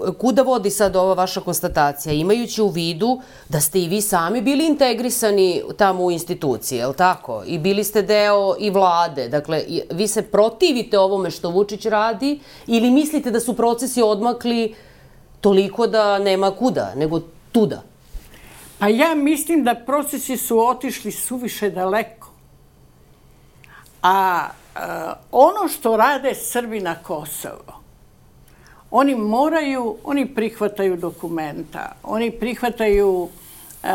uh, 0.07 0.15
kuda 0.15 0.41
vodi 0.41 0.69
sad 0.69 0.95
ova 0.95 1.13
vaša 1.13 1.41
konstatacija, 1.41 2.13
imajući 2.13 2.61
u 2.61 2.67
vidu 2.67 3.21
da 3.49 3.61
ste 3.61 3.79
i 3.79 3.87
vi 3.87 4.01
sami 4.01 4.41
bili 4.41 4.65
integrisani 4.65 5.61
tamo 5.77 6.03
u 6.03 6.11
institucije, 6.11 6.79
je 6.79 6.87
li 6.87 6.95
tako? 6.95 7.43
I 7.45 7.57
bili 7.57 7.83
ste 7.83 8.01
deo 8.01 8.55
i 8.59 8.69
vlade. 8.69 9.27
Dakle, 9.29 9.63
vi 9.91 10.07
se 10.07 10.21
protivite 10.21 10.99
ovome 10.99 11.31
što 11.31 11.49
Vučić 11.49 11.85
radi 11.85 12.39
ili 12.67 12.91
mislite 12.91 13.31
da 13.31 13.39
su 13.39 13.53
procesi 13.53 14.01
odmakli 14.01 14.75
toliko 15.41 15.87
da 15.87 16.19
nema 16.19 16.51
kuda, 16.51 16.93
nego 16.95 17.19
tuda? 17.51 17.81
Pa 18.79 18.87
ja 18.87 19.15
mislim 19.15 19.63
da 19.63 19.75
procesi 19.75 20.37
su 20.37 20.59
otišli 20.59 21.11
suviše 21.11 21.69
daleko. 21.69 22.29
A 24.03 24.47
uh, 24.75 24.81
ono 25.31 25.67
što 25.67 25.97
rade 25.97 26.35
Srbi 26.35 26.79
na 26.79 26.95
Kosovo, 26.95 27.81
oni 28.91 29.15
moraju, 29.15 29.97
oni 30.03 30.35
prihvataju 30.35 30.97
dokumenta, 30.97 31.91
oni 32.03 32.31
prihvataju, 32.31 33.29
e, 33.83 33.89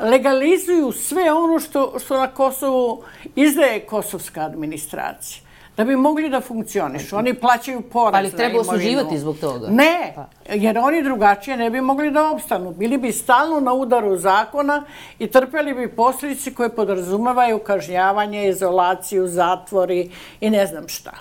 legalizuju 0.00 0.92
sve 0.92 1.32
ono 1.32 1.60
što, 1.60 1.98
što 2.04 2.18
na 2.18 2.26
Kosovu 2.26 3.02
izdaje 3.36 3.80
kosovska 3.80 4.40
administracija 4.40 5.42
da 5.76 5.84
bi 5.84 5.96
mogli 5.96 6.28
da 6.28 6.40
funkcionišu. 6.40 7.16
Oni 7.16 7.34
plaćaju 7.34 7.80
porez 7.80 8.18
Ali 8.18 8.30
treba 8.30 8.60
osuđivati 8.60 9.18
zbog 9.18 9.38
toga? 9.38 9.68
Ne, 9.70 10.12
pa. 10.16 10.26
jer 10.54 10.78
oni 10.78 11.02
drugačije 11.02 11.56
ne 11.56 11.70
bi 11.70 11.80
mogli 11.80 12.10
da 12.10 12.30
opstanu. 12.30 12.70
Bili 12.70 12.98
bi 12.98 13.12
stalno 13.12 13.60
na 13.60 13.72
udaru 13.72 14.16
zakona 14.16 14.84
i 15.18 15.26
trpeli 15.26 15.74
bi 15.74 15.88
posljedice 15.88 16.54
koje 16.54 16.68
podrazumavaju 16.68 17.58
kažnjavanje, 17.58 18.48
izolaciju, 18.48 19.28
zatvori 19.28 20.10
i 20.40 20.50
ne 20.50 20.66
znam 20.66 20.88
šta. 20.88 21.12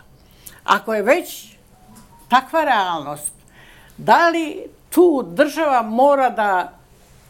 Ako 0.63 0.93
je 0.93 1.01
već 1.01 1.55
takva 2.29 2.63
realnost, 2.63 3.33
da 3.97 4.29
li 4.29 4.57
tu 4.89 5.23
država 5.27 5.81
mora 5.81 6.29
da 6.29 6.71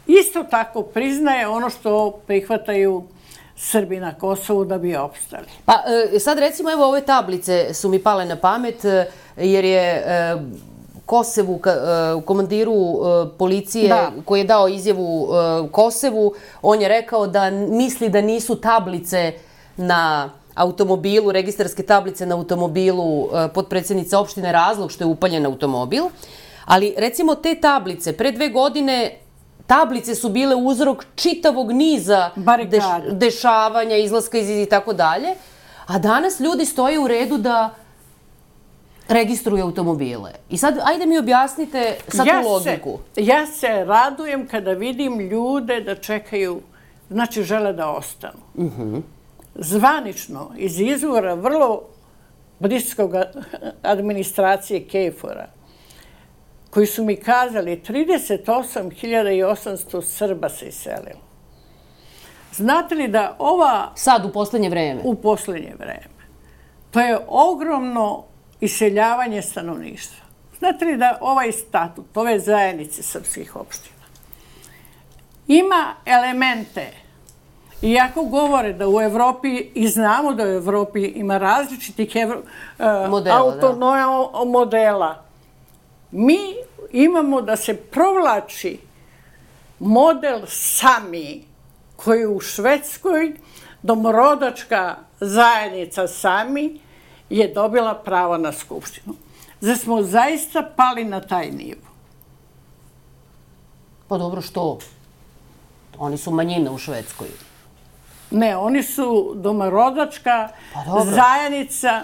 isto 0.06 0.42
tako 0.42 0.82
priznaje 0.82 1.48
ono 1.48 1.70
što 1.70 2.10
prihvataju 2.26 3.02
Srbi 3.64 4.00
na 4.00 4.14
Kosovu 4.14 4.64
da 4.64 4.78
bi 4.78 4.96
opstali. 4.96 5.46
Pa 5.64 5.72
e, 6.14 6.18
sad 6.18 6.38
recimo 6.38 6.70
evo 6.70 6.88
ove 6.88 7.00
tablice 7.00 7.74
su 7.74 7.88
mi 7.88 7.98
pale 7.98 8.24
na 8.24 8.36
pamet 8.36 8.84
e, 8.84 9.06
jer 9.36 9.64
je 9.64 9.80
e, 9.80 10.36
Kosevu, 11.06 11.60
komandiru 12.24 12.74
policije 13.38 13.88
da. 13.88 14.12
koji 14.24 14.40
je 14.40 14.44
dao 14.44 14.68
izjavu 14.68 15.28
Kosevu, 15.70 16.34
on 16.62 16.80
je 16.80 16.88
rekao 16.88 17.26
da 17.26 17.50
misli 17.50 18.08
da 18.08 18.20
nisu 18.20 18.56
tablice 18.56 19.32
na 19.76 20.30
automobilu, 20.54 21.32
registarske 21.32 21.82
tablice 21.82 22.26
na 22.26 22.36
automobilu 22.36 23.28
podpredsjednice 23.54 24.16
opštine 24.16 24.52
razlog 24.52 24.92
što 24.92 25.04
je 25.04 25.08
upaljen 25.08 25.46
automobil. 25.46 26.04
Ali 26.64 26.94
recimo 26.96 27.34
te 27.34 27.54
tablice 27.60 28.12
pre 28.12 28.32
dve 28.32 28.48
godine 28.48 29.21
tablice 29.72 30.14
su 30.14 30.28
bile 30.28 30.54
uzrok 30.54 31.04
čitavog 31.14 31.72
niza 31.72 32.30
deš, 32.68 32.84
dešavanja, 33.10 33.96
izlaska 33.96 34.38
iz 34.38 34.50
i 34.50 34.66
tako 34.66 34.92
dalje. 34.92 35.34
A 35.86 35.98
danas 35.98 36.40
ljudi 36.40 36.64
stoje 36.64 36.98
u 36.98 37.08
redu 37.08 37.38
da 37.38 37.74
registruju 39.08 39.64
automobile. 39.64 40.32
I 40.50 40.58
sad, 40.58 40.78
ajde 40.84 41.06
mi 41.06 41.18
objasnite 41.18 41.96
sad 42.08 42.26
ja 42.26 42.42
tu 42.42 42.48
logiku. 42.48 42.98
Se, 43.14 43.24
ja 43.24 43.46
se 43.46 43.84
radujem 43.84 44.46
kada 44.46 44.72
vidim 44.72 45.20
ljude 45.20 45.80
da 45.80 45.94
čekaju, 45.94 46.60
znači 47.10 47.42
žele 47.42 47.72
da 47.72 47.88
ostanu. 47.88 48.42
Uh 48.54 48.64
mhm. 48.64 48.82
-huh. 48.82 49.02
Zvanično, 49.54 50.50
iz 50.56 50.80
izvora 50.80 51.34
vrlo 51.34 51.82
bliskog 52.58 53.12
administracije 53.82 54.84
Kejfora, 54.84 55.46
koji 56.72 56.86
su 56.86 57.04
mi 57.04 57.16
kazali 57.16 57.82
38.800 57.88 60.02
Srba 60.02 60.48
se 60.48 60.66
iselilo. 60.66 61.20
Znate 62.52 62.94
li 62.94 63.08
da 63.08 63.36
ova... 63.38 63.92
Sad, 63.94 64.24
u 64.24 64.32
poslednje 64.32 64.68
vreme? 64.68 65.00
U 65.04 65.14
poslednje 65.14 65.74
vreme. 65.78 66.22
To 66.90 67.00
je 67.00 67.18
ogromno 67.28 68.24
iseljavanje 68.60 69.42
stanovništva. 69.42 70.24
Znate 70.58 70.84
li 70.84 70.96
da 70.96 71.18
ovaj 71.20 71.52
statut, 71.52 72.16
ove 72.16 72.38
zajednice 72.38 73.02
srpskih 73.02 73.56
opština, 73.56 74.06
ima 75.48 75.94
elemente, 76.06 76.86
iako 77.82 78.24
govore 78.24 78.72
da 78.72 78.88
u 78.88 79.00
Evropi, 79.00 79.70
i 79.74 79.88
znamo 79.88 80.32
da 80.32 80.44
u 80.44 80.46
Evropi 80.46 81.04
ima 81.04 81.38
različitih 81.38 82.16
evro, 82.16 82.38
uh, 82.38 82.44
modela, 83.10 83.40
autonomija 83.40 84.06
modela, 84.46 85.31
mi 86.12 86.38
imamo 86.92 87.40
da 87.40 87.56
se 87.56 87.76
provlači 87.76 88.78
model 89.78 90.40
sami 90.46 91.44
koji 91.96 92.26
u 92.26 92.40
Švedskoj 92.40 93.32
domorodačka 93.82 94.96
zajednica 95.20 96.08
sami 96.08 96.80
je 97.30 97.48
dobila 97.54 97.94
pravo 97.94 98.38
na 98.38 98.52
skupštinu. 98.52 99.14
Zar 99.60 99.78
smo 99.78 100.02
zaista 100.02 100.70
pali 100.76 101.04
na 101.04 101.20
taj 101.20 101.50
nivo? 101.50 101.80
Pa 104.08 104.18
dobro, 104.18 104.40
što? 104.40 104.78
Oni 105.98 106.16
su 106.16 106.30
manjina 106.30 106.72
u 106.72 106.78
Švedskoj. 106.78 107.28
Ne, 108.30 108.56
oni 108.56 108.82
su 108.82 109.32
domorodačka 109.36 110.48
pa 110.74 111.04
zajednica. 111.04 112.02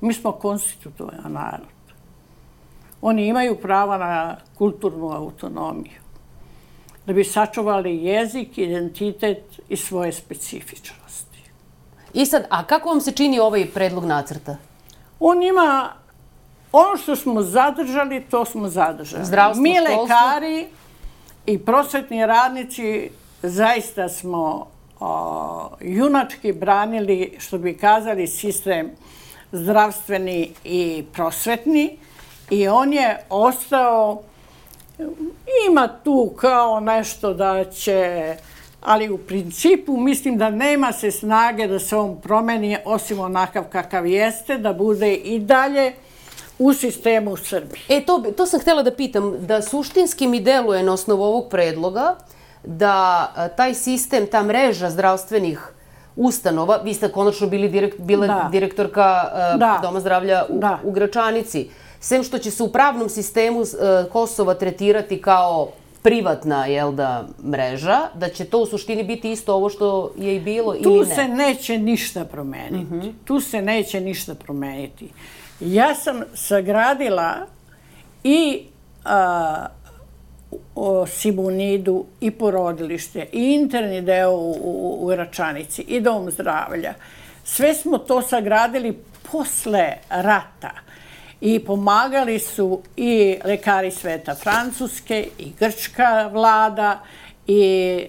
Mi 0.00 0.14
smo 0.14 0.32
konstitutovan 0.32 1.32
narod. 1.32 1.75
Oni 3.00 3.26
imaju 3.26 3.56
prava 3.56 3.98
na 3.98 4.36
kulturnu 4.58 5.12
autonomiju. 5.12 6.00
Da 7.06 7.12
bi 7.12 7.24
sačuvali 7.24 8.04
jezik, 8.04 8.58
identitet 8.58 9.60
i 9.68 9.76
svoje 9.76 10.12
specifičnosti. 10.12 11.40
I 12.14 12.26
sad, 12.26 12.46
a 12.50 12.64
kako 12.64 12.88
vam 12.88 13.00
se 13.00 13.12
čini 13.12 13.38
ovaj 13.38 13.66
predlog 13.66 14.04
nacrta? 14.04 14.56
On 15.20 15.42
ima... 15.42 15.92
Ono 16.72 16.96
što 16.96 17.16
smo 17.16 17.42
zadržali, 17.42 18.24
to 18.30 18.44
smo 18.44 18.68
zadržali. 18.68 19.24
Zdravstvo, 19.24 19.62
Mi 19.62 19.80
lekari 19.80 20.66
i 21.46 21.58
prosvetni 21.58 22.26
radnici 22.26 23.10
zaista 23.42 24.08
smo 24.08 24.66
o, 25.00 25.70
junački 25.80 26.52
branili, 26.52 27.36
što 27.38 27.58
bi 27.58 27.76
kazali, 27.76 28.26
sistem 28.26 28.90
zdravstveni 29.52 30.52
i 30.64 31.04
prosvetni. 31.12 31.98
I 32.50 32.68
on 32.68 32.92
je 32.92 33.18
ostao, 33.30 34.22
ima 35.70 35.88
tu 36.04 36.32
kao 36.36 36.80
nešto 36.80 37.34
da 37.34 37.64
će, 37.64 38.34
ali 38.80 39.10
u 39.10 39.18
principu 39.18 39.96
mislim 39.96 40.38
da 40.38 40.50
nema 40.50 40.92
se 40.92 41.10
snage 41.10 41.66
da 41.66 41.78
se 41.78 41.96
on 41.96 42.20
promeni 42.20 42.78
osim 42.84 43.20
onakav 43.20 43.64
kakav 43.64 44.06
jeste, 44.06 44.58
da 44.58 44.72
bude 44.72 45.14
i 45.14 45.38
dalje 45.38 45.92
u 46.58 46.72
sistemu 46.72 47.30
u 47.30 47.36
Srbiji. 47.36 47.80
E, 47.88 48.04
to, 48.04 48.24
to 48.36 48.46
sam 48.46 48.60
htjela 48.60 48.82
da 48.82 48.94
pitam, 48.94 49.46
da 49.46 49.62
suštinski 49.62 50.26
mi 50.26 50.40
deluje 50.40 50.82
na 50.82 50.92
osnovu 50.92 51.22
ovog 51.22 51.48
predloga 51.50 52.16
da 52.64 53.50
taj 53.56 53.74
sistem, 53.74 54.26
ta 54.26 54.42
mreža 54.42 54.90
zdravstvenih 54.90 55.60
ustanova, 56.16 56.76
vi 56.84 56.94
ste 56.94 57.08
konačno 57.08 57.46
bili 57.46 57.68
direkt, 57.68 58.00
bila 58.00 58.26
da. 58.26 58.48
direktorka 58.52 59.24
uh. 59.54 59.82
Doma 59.82 60.00
zdravlja 60.00 60.44
u, 60.48 60.58
da. 60.58 60.78
u 60.84 60.90
Gračanici, 60.90 61.68
sem 62.06 62.22
što 62.22 62.38
će 62.38 62.50
se 62.50 62.62
u 62.62 62.72
pravnom 62.72 63.08
sistemu 63.08 63.60
uh, 63.60 63.68
Kosova 64.12 64.54
tretirati 64.54 65.20
kao 65.22 65.68
privatna 66.02 66.66
jel 66.66 66.92
da, 66.92 67.26
mreža, 67.44 68.00
da 68.14 68.28
će 68.28 68.44
to 68.44 68.58
u 68.58 68.66
suštini 68.66 69.04
biti 69.04 69.32
isto 69.32 69.54
ovo 69.54 69.68
što 69.68 70.12
je 70.16 70.36
i 70.36 70.40
bilo 70.40 70.72
tu 70.72 70.90
ili 70.90 70.98
ne? 70.98 71.04
Tu 71.04 71.14
se 71.14 71.28
neće 71.28 71.78
ništa 71.78 72.24
promeniti. 72.24 72.94
-hmm. 72.94 73.12
Tu 73.24 73.40
se 73.40 73.62
neće 73.62 74.00
ništa 74.00 74.34
promeniti. 74.34 75.08
Ja 75.60 75.94
sam 75.94 76.22
sagradila 76.34 77.34
i 78.24 78.62
a, 79.04 79.66
o 80.74 81.06
Simunidu 81.06 82.04
i 82.20 82.30
porodilište 82.30 83.26
i 83.32 83.54
interni 83.54 84.02
deo 84.02 84.30
u, 84.30 84.50
u, 84.50 84.98
u 85.00 85.14
Račanici 85.14 85.82
i 85.82 86.00
dom 86.00 86.30
zdravlja. 86.30 86.94
Sve 87.44 87.74
smo 87.74 87.98
to 87.98 88.22
sagradili 88.22 88.98
posle 89.32 89.92
rata 90.10 90.85
i 91.40 91.58
pomagali 91.58 92.38
su 92.38 92.82
i 92.96 93.36
lekari 93.44 93.90
sveta 93.90 94.34
Francuske 94.34 95.28
i 95.38 95.52
grčka 95.58 96.30
vlada 96.32 97.02
i 97.46 98.04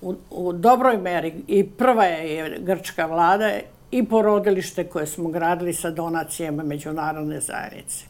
u, 0.00 0.14
u 0.30 0.52
dobroj 0.52 0.96
meri 0.98 1.34
i 1.48 1.66
prva 1.66 2.04
je 2.04 2.58
grčka 2.60 3.06
vlada 3.06 3.50
i 3.90 4.04
porodilište 4.04 4.84
koje 4.84 5.06
smo 5.06 5.28
gradili 5.28 5.74
sa 5.74 5.90
donacijama 5.90 6.62
međunarodne 6.62 7.40
zajednice. 7.40 8.04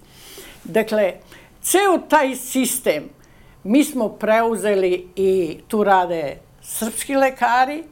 Dakle, 0.64 1.12
ceo 1.62 1.98
taj 1.98 2.36
sistem 2.36 3.04
mi 3.64 3.84
smo 3.84 4.08
preuzeli 4.08 5.08
i 5.16 5.58
tu 5.68 5.84
rade 5.84 6.36
srpski 6.62 7.14
lekari, 7.14 7.84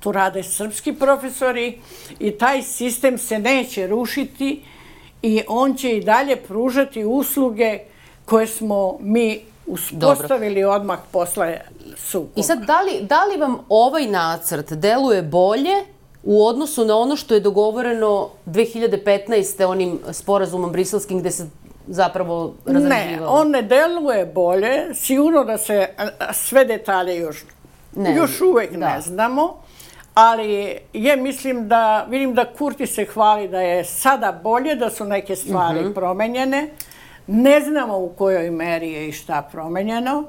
tu 0.00 0.12
rade 0.12 0.42
srpski 0.42 0.92
profesori 0.92 1.78
i 2.18 2.30
taj 2.30 2.62
sistem 2.62 3.18
se 3.18 3.38
neće 3.38 3.86
rušiti 3.86 4.62
i 5.22 5.42
on 5.48 5.74
će 5.74 5.96
i 5.96 6.04
dalje 6.04 6.36
pružati 6.36 7.04
usluge 7.04 7.78
koje 8.24 8.46
smo 8.46 8.98
mi 9.00 9.40
uspostavili 9.66 10.62
Dobro. 10.62 10.76
odmah 10.76 10.98
posle 11.12 11.60
sukoba. 11.96 12.32
I 12.36 12.42
sad, 12.42 12.58
da 12.66 12.80
li, 12.80 13.00
da 13.02 13.24
li 13.24 13.36
vam 13.36 13.58
ovaj 13.68 14.06
nacrt 14.06 14.72
deluje 14.72 15.22
bolje 15.22 15.84
u 16.22 16.46
odnosu 16.46 16.84
na 16.84 16.96
ono 16.96 17.16
što 17.16 17.34
je 17.34 17.40
dogovoreno 17.40 18.28
2015. 18.46 19.64
onim 19.64 19.98
sporazumom 20.10 20.72
briselskim 20.72 21.18
gde 21.18 21.30
se 21.30 21.46
zapravo 21.86 22.54
razrađivalo? 22.66 23.34
Ne, 23.34 23.40
on 23.40 23.50
ne 23.50 23.62
deluje 23.62 24.26
bolje. 24.26 24.94
Sigurno 24.94 25.44
da 25.44 25.58
se 25.58 25.88
sve 26.32 26.64
detalje 26.64 27.16
još, 27.16 27.44
ne, 27.96 28.14
još 28.16 28.40
uvek 28.40 28.76
da. 28.76 28.94
ne 28.94 29.00
znamo. 29.00 29.61
Ali 30.14 30.78
je, 30.92 31.16
mislim 31.16 31.68
da, 31.68 32.06
vidim 32.08 32.34
da 32.34 32.44
Kurti 32.44 32.86
se 32.86 33.04
hvali 33.04 33.48
da 33.48 33.60
je 33.60 33.84
sada 33.84 34.40
bolje, 34.42 34.74
da 34.74 34.90
su 34.90 35.04
neke 35.04 35.36
stvari 35.36 35.78
uh 35.78 35.84
mhm. 35.84 35.90
-huh. 35.90 35.94
promenjene. 35.94 36.70
Ne 37.26 37.60
znamo 37.60 37.98
u 37.98 38.08
kojoj 38.08 38.50
meri 38.50 38.92
je 38.92 39.08
i 39.08 39.12
šta 39.12 39.48
promenjeno. 39.52 40.24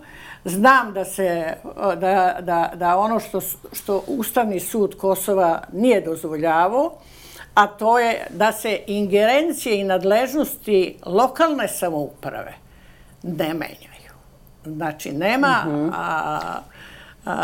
Znam 0.46 0.94
da 0.94 1.06
se 1.06 1.54
da, 1.76 2.38
da, 2.42 2.72
da 2.76 2.98
ono 2.98 3.20
što, 3.20 3.42
što 3.74 4.04
Ustavni 4.08 4.60
sud 4.60 4.98
Kosova 4.98 5.62
nije 5.74 6.02
dozvoljavao, 6.02 6.92
a 7.54 7.68
to 7.68 8.00
je 8.00 8.28
da 8.30 8.52
se 8.52 8.80
ingerencije 8.88 9.80
i 9.80 9.84
nadležnosti 9.84 10.98
lokalne 11.06 11.68
samouprave 11.68 12.54
ne 13.24 13.54
menjaju. 13.54 14.14
Znači, 14.66 15.12
nema... 15.12 15.64
Uh 15.68 15.74
mhm. 15.74 15.82
-huh. 15.82 15.92
a, 15.96 16.60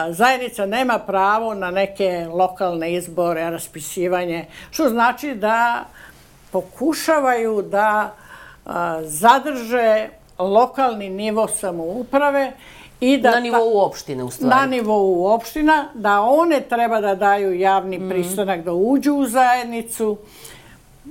zajednica 0.09 0.65
nema 0.65 0.99
pravo 0.99 1.53
na 1.53 1.71
neke 1.71 2.27
lokalne 2.33 2.93
izbore, 2.93 3.49
raspisivanje, 3.49 4.45
što 4.71 4.89
znači 4.89 5.35
da 5.35 5.85
pokušavaju 6.51 7.61
da 7.61 8.13
zadrže 9.01 10.09
lokalni 10.39 11.09
nivo 11.09 11.47
samouprave 11.47 12.51
i 12.99 13.17
da... 13.17 13.31
Na 13.31 13.39
nivou 13.39 13.79
opštine, 13.79 14.23
u 14.23 14.31
stvari. 14.31 14.55
Na 14.55 14.65
nivou 14.65 15.25
opština, 15.25 15.85
da 15.93 16.21
one 16.21 16.61
treba 16.61 17.01
da 17.01 17.15
daju 17.15 17.59
javni 17.59 17.99
mm. 17.99 18.09
pristanak 18.09 18.63
da 18.63 18.73
uđu 18.73 19.13
u 19.13 19.25
zajednicu. 19.25 20.17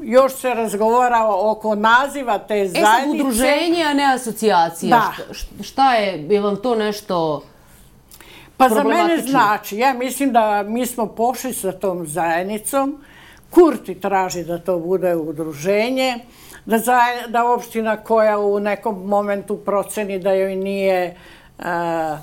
Još 0.03 0.33
se 0.35 0.55
razgovara 0.55 1.27
oko 1.31 1.75
naziva 1.75 2.39
te 2.39 2.55
zajednice. 2.55 2.81
E 2.81 2.85
sad 2.85 3.11
udruženje, 3.11 3.85
a 3.85 3.95
ne 3.95 4.15
asocijacija. 4.15 4.97
Da. 4.97 5.35
Šta, 5.35 5.63
šta 5.63 5.95
je, 5.95 6.27
je 6.29 6.41
vam 6.41 6.57
to 6.57 6.75
nešto 6.75 7.43
Pa 8.59 8.69
za 8.69 8.85
mene 8.85 9.19
znači, 9.19 9.79
ja 9.79 9.95
mislim 9.95 10.33
da 10.33 10.63
mi 10.63 10.87
smo 10.87 11.07
pošli 11.07 11.55
sa 11.55 11.73
tom 11.73 12.07
zajednicom, 12.07 13.03
Kurti 13.51 13.95
traži 13.95 14.45
da 14.45 14.59
to 14.59 14.79
bude 14.79 15.15
udruženje, 15.17 16.19
da, 16.67 16.79
da 17.29 17.53
opština 17.53 17.97
koja 17.97 18.39
u 18.39 18.61
nekom 18.61 19.07
momentu 19.07 19.57
proceni 19.57 20.19
da 20.19 20.33
joj 20.33 20.57
nije 20.57 21.17
a, 21.59 22.19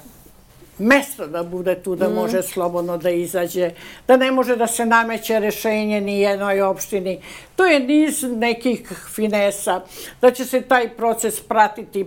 mesto 0.78 1.28
da 1.28 1.44
bude 1.44 1.76
tu, 1.76 1.96
da 1.96 2.10
mm. 2.10 2.14
može 2.14 2.44
slobodno 2.44 2.98
da 2.98 3.10
izađe, 3.10 3.72
da 4.08 4.18
ne 4.18 4.32
može 4.32 4.56
da 4.56 4.68
se 4.68 4.86
nameće 4.86 5.40
rešenje 5.40 6.02
ni 6.02 6.20
jednoj 6.20 6.62
opštini. 6.62 7.20
To 7.56 7.66
je 7.66 7.80
niz 7.80 8.24
nekih 8.24 8.94
finesa, 9.16 9.82
da 10.22 10.32
će 10.32 10.46
se 10.46 10.62
taj 10.62 10.90
proces 10.90 11.42
pratiti 11.42 12.06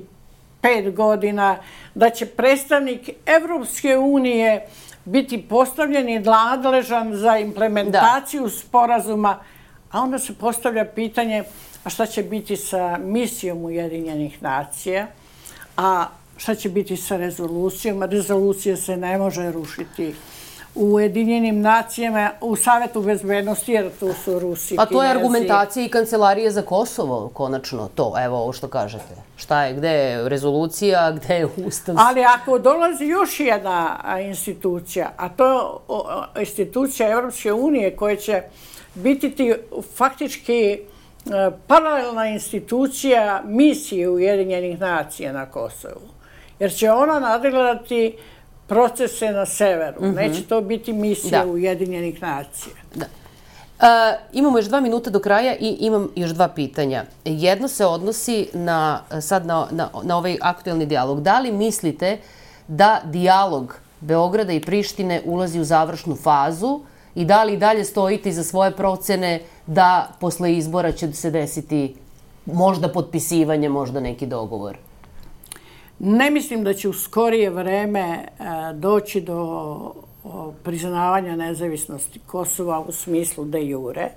pet 0.61 0.94
godina, 0.94 1.59
da 1.94 2.11
će 2.11 2.27
predstavnik 2.27 3.11
Evropske 3.27 3.97
unije 3.97 4.66
biti 5.05 5.42
postavljen 5.49 6.09
i 6.09 6.18
nadležan 6.18 7.16
za 7.16 7.38
implementaciju 7.38 8.49
sporazuma, 8.49 9.38
a 9.90 10.01
onda 10.01 10.18
se 10.18 10.35
postavlja 10.35 10.85
pitanje 10.85 11.44
a 11.88 11.90
šta 11.90 12.07
će 12.07 12.23
biti 12.23 12.57
sa 12.57 12.99
misijom 12.99 13.64
Ujedinjenih 13.64 14.42
nacija, 14.42 15.07
a 15.77 16.07
šta 16.37 16.55
će 16.55 16.68
biti 16.68 16.97
sa 16.97 17.16
rezolucijom. 17.16 18.03
Rezolucija 18.03 18.77
se 18.77 18.97
ne 18.97 19.18
može 19.18 19.53
rušiti 19.53 20.14
u 20.79 20.95
Ujedinjenim 20.95 21.61
nacijama, 21.61 22.31
u 22.41 22.57
Savetu 22.57 23.03
bezbednosti, 23.03 23.73
jer 23.73 23.91
tu 24.01 24.12
su 24.25 24.38
Rusi, 24.38 24.77
Pa 24.77 24.87
to 24.87 25.03
je 25.03 25.11
argumentacija 25.11 25.87
i 25.87 25.88
kancelarije 25.88 26.51
za 26.51 26.62
Kosovo, 26.62 27.31
konačno, 27.35 27.88
to, 27.95 28.14
evo 28.25 28.38
ovo 28.38 28.53
što 28.53 28.69
kažete. 28.69 29.14
Šta 29.37 29.64
je, 29.64 29.75
gde 29.75 29.88
je 29.88 30.29
rezolucija, 30.29 31.11
gde 31.17 31.35
je 31.35 31.49
ustav? 31.67 31.95
Ali 31.99 32.25
ako 32.25 32.59
dolazi 32.59 33.05
još 33.05 33.41
jedna 33.41 33.99
institucija, 34.23 35.12
a 35.17 35.29
to 35.29 35.81
je 36.37 36.41
institucija 36.41 37.11
Evropske 37.11 37.53
unije 37.53 37.97
koja 37.97 38.17
će 38.17 38.43
biti 38.95 39.31
ti 39.31 39.55
faktički 39.97 40.73
e, 40.73 40.79
paralelna 41.67 42.29
institucija 42.29 43.43
misije 43.45 44.09
Ujedinjenih 44.09 44.81
nacija 44.81 45.33
na 45.33 45.47
Kosovu, 45.47 46.09
jer 46.59 46.75
će 46.75 46.91
ona 46.91 47.21
nadgledati 47.21 48.17
procese 48.68 49.31
na 49.31 49.46
severu. 49.46 50.00
Mm 50.00 50.04
-hmm. 50.04 50.14
Neće 50.14 50.42
to 50.42 50.61
biti 50.61 50.92
misija 50.92 51.44
da. 51.44 51.50
Ujedinjenih 51.50 52.22
nacija. 52.22 52.74
Da. 52.94 53.04
E, 53.81 54.18
imamo 54.33 54.59
još 54.59 54.66
dva 54.66 54.81
minuta 54.81 55.11
do 55.11 55.20
kraja 55.20 55.57
i 55.61 55.76
imam 55.81 56.09
još 56.16 56.31
dva 56.31 56.48
pitanja. 56.48 57.04
Jedno 57.24 57.68
se 57.68 57.87
odnosi 57.87 58.48
na, 58.52 59.02
sad 59.20 59.46
na, 59.46 59.66
na, 59.70 59.88
na 60.02 60.16
ovaj 60.16 60.38
aktuelni 60.40 60.87
dijalog. 60.87 61.22
Da 61.22 61.40
li 61.40 61.52
mislite 61.52 62.18
da 62.68 63.00
dijalog 63.04 63.76
Beograda 64.00 64.52
i 64.52 64.61
Prištine 64.61 65.22
ulazi 65.24 65.61
u 65.61 65.64
završnu 65.64 66.16
fazu 66.16 66.81
i 67.14 67.24
da 67.24 67.44
li 67.44 67.57
dalje 67.57 67.85
stojite 67.85 68.33
za 68.33 68.44
svoje 68.44 68.70
procene 68.76 69.40
da 69.66 70.09
posle 70.20 70.54
izbora 70.54 70.92
će 70.92 71.12
se 71.12 71.31
desiti 71.31 71.94
možda 72.46 72.88
potpisivanje, 72.88 73.68
možda 73.68 74.00
neki 74.00 74.26
dogovor? 74.26 74.76
Ne 75.98 76.30
mislim 76.30 76.64
da 76.64 76.74
će 76.74 76.88
u 76.88 76.92
skorije 76.92 77.50
vreme 77.50 78.00
e, 78.00 78.24
doći 78.74 79.20
do 79.20 79.94
priznavanja 80.62 81.37
nezavisnosti 81.37 82.20
Kosova 82.26 82.80
u 82.80 82.92
smislu 82.92 83.44
de 83.44 83.66
jure. 83.66 84.08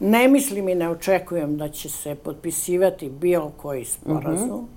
Ne 0.00 0.28
mislim 0.28 0.68
i 0.68 0.74
ne 0.74 0.88
očekujem 0.88 1.56
da 1.56 1.68
će 1.68 1.88
se 1.88 2.14
potpisivati 2.14 3.10
bilo 3.10 3.52
koji 3.56 3.84
sporazum. 3.84 4.68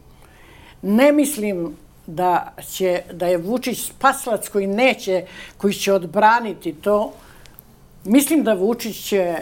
Mhm. 0.82 0.96
Ne 0.96 1.12
mislim 1.12 1.76
da, 2.08 2.54
će, 2.70 3.02
da 3.14 3.28
je 3.28 3.38
Vučić 3.38 3.86
spaslac 3.86 4.50
koji 4.50 4.68
neće, 4.68 5.26
koji 5.58 5.74
će 5.74 5.94
odbraniti 5.94 6.74
to. 6.74 7.12
Mislim 8.06 8.44
da 8.44 8.54
Vučić 8.54 9.08
će, 9.08 9.18
e, 9.18 9.42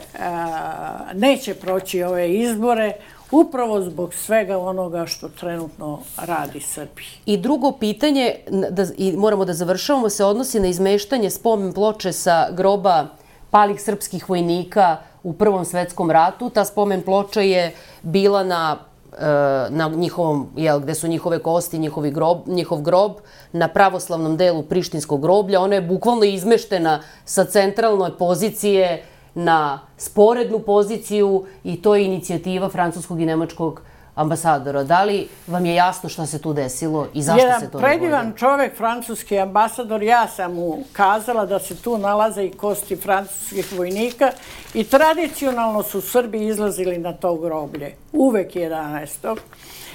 neće 1.13 1.53
proći 1.53 2.03
ove 2.03 2.33
izbore 2.33 2.93
upravo 3.31 3.81
zbog 3.81 4.13
svega 4.13 4.57
onoga 4.57 5.05
što 5.05 5.29
trenutno 5.29 5.99
radi 6.17 6.59
Srbiji. 6.59 7.07
I 7.25 7.37
drugo 7.37 7.71
pitanje, 7.71 8.35
da, 8.69 8.85
i 8.97 9.17
moramo 9.17 9.45
da 9.45 9.53
završavamo, 9.53 10.09
se 10.09 10.25
odnosi 10.25 10.59
na 10.59 10.67
izmeštanje 10.67 11.29
spomen 11.29 11.73
ploče 11.73 12.13
sa 12.13 12.51
groba 12.51 13.07
palih 13.51 13.81
srpskih 13.81 14.29
vojnika 14.29 14.97
u 15.23 15.33
Prvom 15.33 15.65
svetskom 15.65 16.11
ratu. 16.11 16.49
Ta 16.49 16.65
spomen 16.65 17.01
ploča 17.01 17.41
je 17.41 17.73
bila 18.01 18.43
na 18.43 18.77
e, 19.19 19.25
na 19.69 19.91
njihovom, 19.95 20.47
jel, 20.55 20.79
gde 20.79 20.95
su 20.95 21.07
njihove 21.07 21.39
kosti, 21.39 21.79
njihovi 21.79 22.11
grob, 22.11 22.37
njihov 22.47 22.81
grob, 22.81 23.11
na 23.51 23.67
pravoslavnom 23.67 24.37
delu 24.37 24.63
Prištinskog 24.63 25.21
groblja. 25.21 25.61
Ona 25.61 25.75
je 25.75 25.81
bukvalno 25.81 26.23
izmeštena 26.23 27.01
sa 27.25 27.45
centralne 27.45 28.11
pozicije 28.17 29.03
na 29.38 29.80
sporednu 29.97 30.60
poziciju 30.60 31.45
i 31.63 31.82
to 31.82 31.95
je 31.95 32.06
inicijativa 32.06 32.69
francuskog 32.69 33.21
i 33.21 33.26
nemačkog 33.26 33.82
ambasadora. 34.15 34.84
Da 34.84 35.04
li 35.04 35.28
vam 35.47 35.65
je 35.65 35.76
jasno 35.76 36.10
što 36.10 36.26
se 36.26 36.41
tu 36.41 36.54
desilo 36.54 37.08
i 37.13 37.21
zašto 37.21 37.41
Jedan 37.41 37.60
se 37.60 37.65
to 37.65 37.71
dogodilo? 37.71 37.91
Jedan 37.91 38.00
predivan 38.00 38.34
čovek, 38.38 38.78
francuski 38.78 39.39
ambasador, 39.39 40.04
ja 40.04 40.28
sam 40.28 40.54
mu 40.54 40.84
kazala 40.93 41.45
da 41.45 41.60
se 41.60 41.76
tu 41.76 41.97
nalaze 41.97 42.45
i 42.45 42.52
kosti 42.52 42.95
francuskih 42.95 43.73
vojnika 43.78 44.32
i 44.73 44.84
tradicionalno 44.84 45.84
su 45.84 46.02
Srbi 46.02 46.47
izlazili 46.47 46.97
na 46.97 47.13
to 47.13 47.36
groblje, 47.36 47.95
uvek 48.13 48.56
11. 48.56 49.38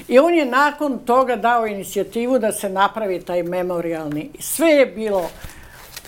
I 0.09 0.19
on 0.19 0.35
je 0.35 0.47
nakon 0.47 0.99
toga 0.99 1.37
dao 1.37 1.67
inicijativu 1.67 2.39
da 2.39 2.53
se 2.53 2.69
napravi 2.69 3.21
taj 3.21 3.43
memorialni. 3.43 4.31
Sve 4.39 4.69
je 4.69 4.87
bilo 4.87 5.29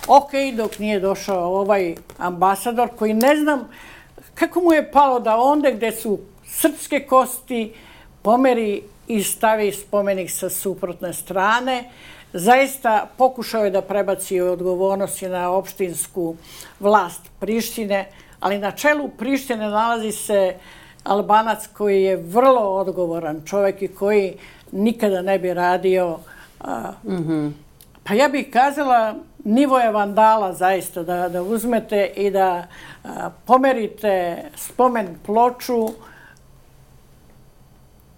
ok, 0.09 0.31
dok 0.57 0.79
nije 0.79 1.01
došao 1.01 1.61
ovaj 1.61 1.95
ambasador 2.19 2.89
koji 2.99 3.15
ne 3.15 3.37
znam 3.37 3.69
kako 4.35 4.61
mu 4.61 4.73
je 4.73 4.91
palo 4.93 5.21
da 5.21 5.37
onda 5.37 5.71
gde 5.71 5.93
su 5.93 6.19
srpske 6.47 7.01
kosti 7.01 7.73
pomeri 8.23 8.83
i 9.07 9.23
stavi 9.23 9.73
spomenik 9.73 10.31
sa 10.31 10.51
suprotne 10.51 11.13
strane. 11.13 11.91
Zaista 12.33 13.09
pokušao 13.17 13.65
je 13.65 13.71
da 13.71 13.83
prebaci 13.83 14.41
odgovornosti 14.41 15.29
na 15.29 15.51
opštinsku 15.51 16.37
vlast 16.81 17.21
Prištine, 17.41 18.09
ali 18.41 18.59
na 18.59 18.71
čelu 18.71 19.09
Prištine 19.09 19.69
nalazi 19.69 20.13
se 20.13 20.55
Albanac 21.05 21.67
koji 21.67 22.03
je 22.03 22.17
vrlo 22.17 22.61
odgovoran 22.61 23.43
čovjek 23.47 23.83
i 23.83 23.89
koji 23.89 24.35
nikada 24.73 25.23
ne 25.23 25.39
bi 25.39 25.55
radio. 25.55 26.19
Mm 27.05 27.64
Pa 28.05 28.15
ja 28.15 28.29
bih 28.29 28.51
kazala 28.53 29.15
nivo 29.45 29.79
je 29.79 29.93
vandala 29.93 30.53
zaista 30.53 31.03
da, 31.03 31.29
da 31.29 31.43
uzmete 31.43 32.13
i 32.17 32.31
da 32.31 32.67
a, 33.05 33.31
pomerite 33.45 34.45
spomen 34.57 35.19
ploču, 35.27 35.89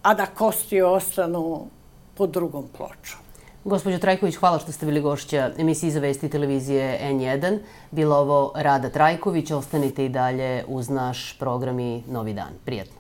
a 0.03 0.15
da 0.15 0.27
kosti 0.27 0.83
ostanu 0.83 1.67
pod 2.15 2.31
drugom 2.31 2.65
pločom. 2.77 3.21
Gospođo 3.65 3.99
Trajković, 3.99 4.37
hvala 4.37 4.59
što 4.59 4.73
ste 4.73 4.87
bili 4.87 5.01
gošća 5.01 5.51
emisiji 5.59 5.91
za 5.91 6.01
vesti 6.01 6.29
televizije 6.29 7.01
N1. 7.03 7.59
Bilo 7.91 8.17
ovo 8.17 8.53
Rada 8.55 8.89
Trajković. 8.89 9.51
Ostanite 9.51 10.05
i 10.05 10.09
dalje 10.09 10.65
uz 10.69 10.89
naš 10.89 11.37
program 11.39 11.81
i 11.81 12.03
Novi 12.09 12.35
dan. 12.35 12.53
Prijetno. 12.65 12.96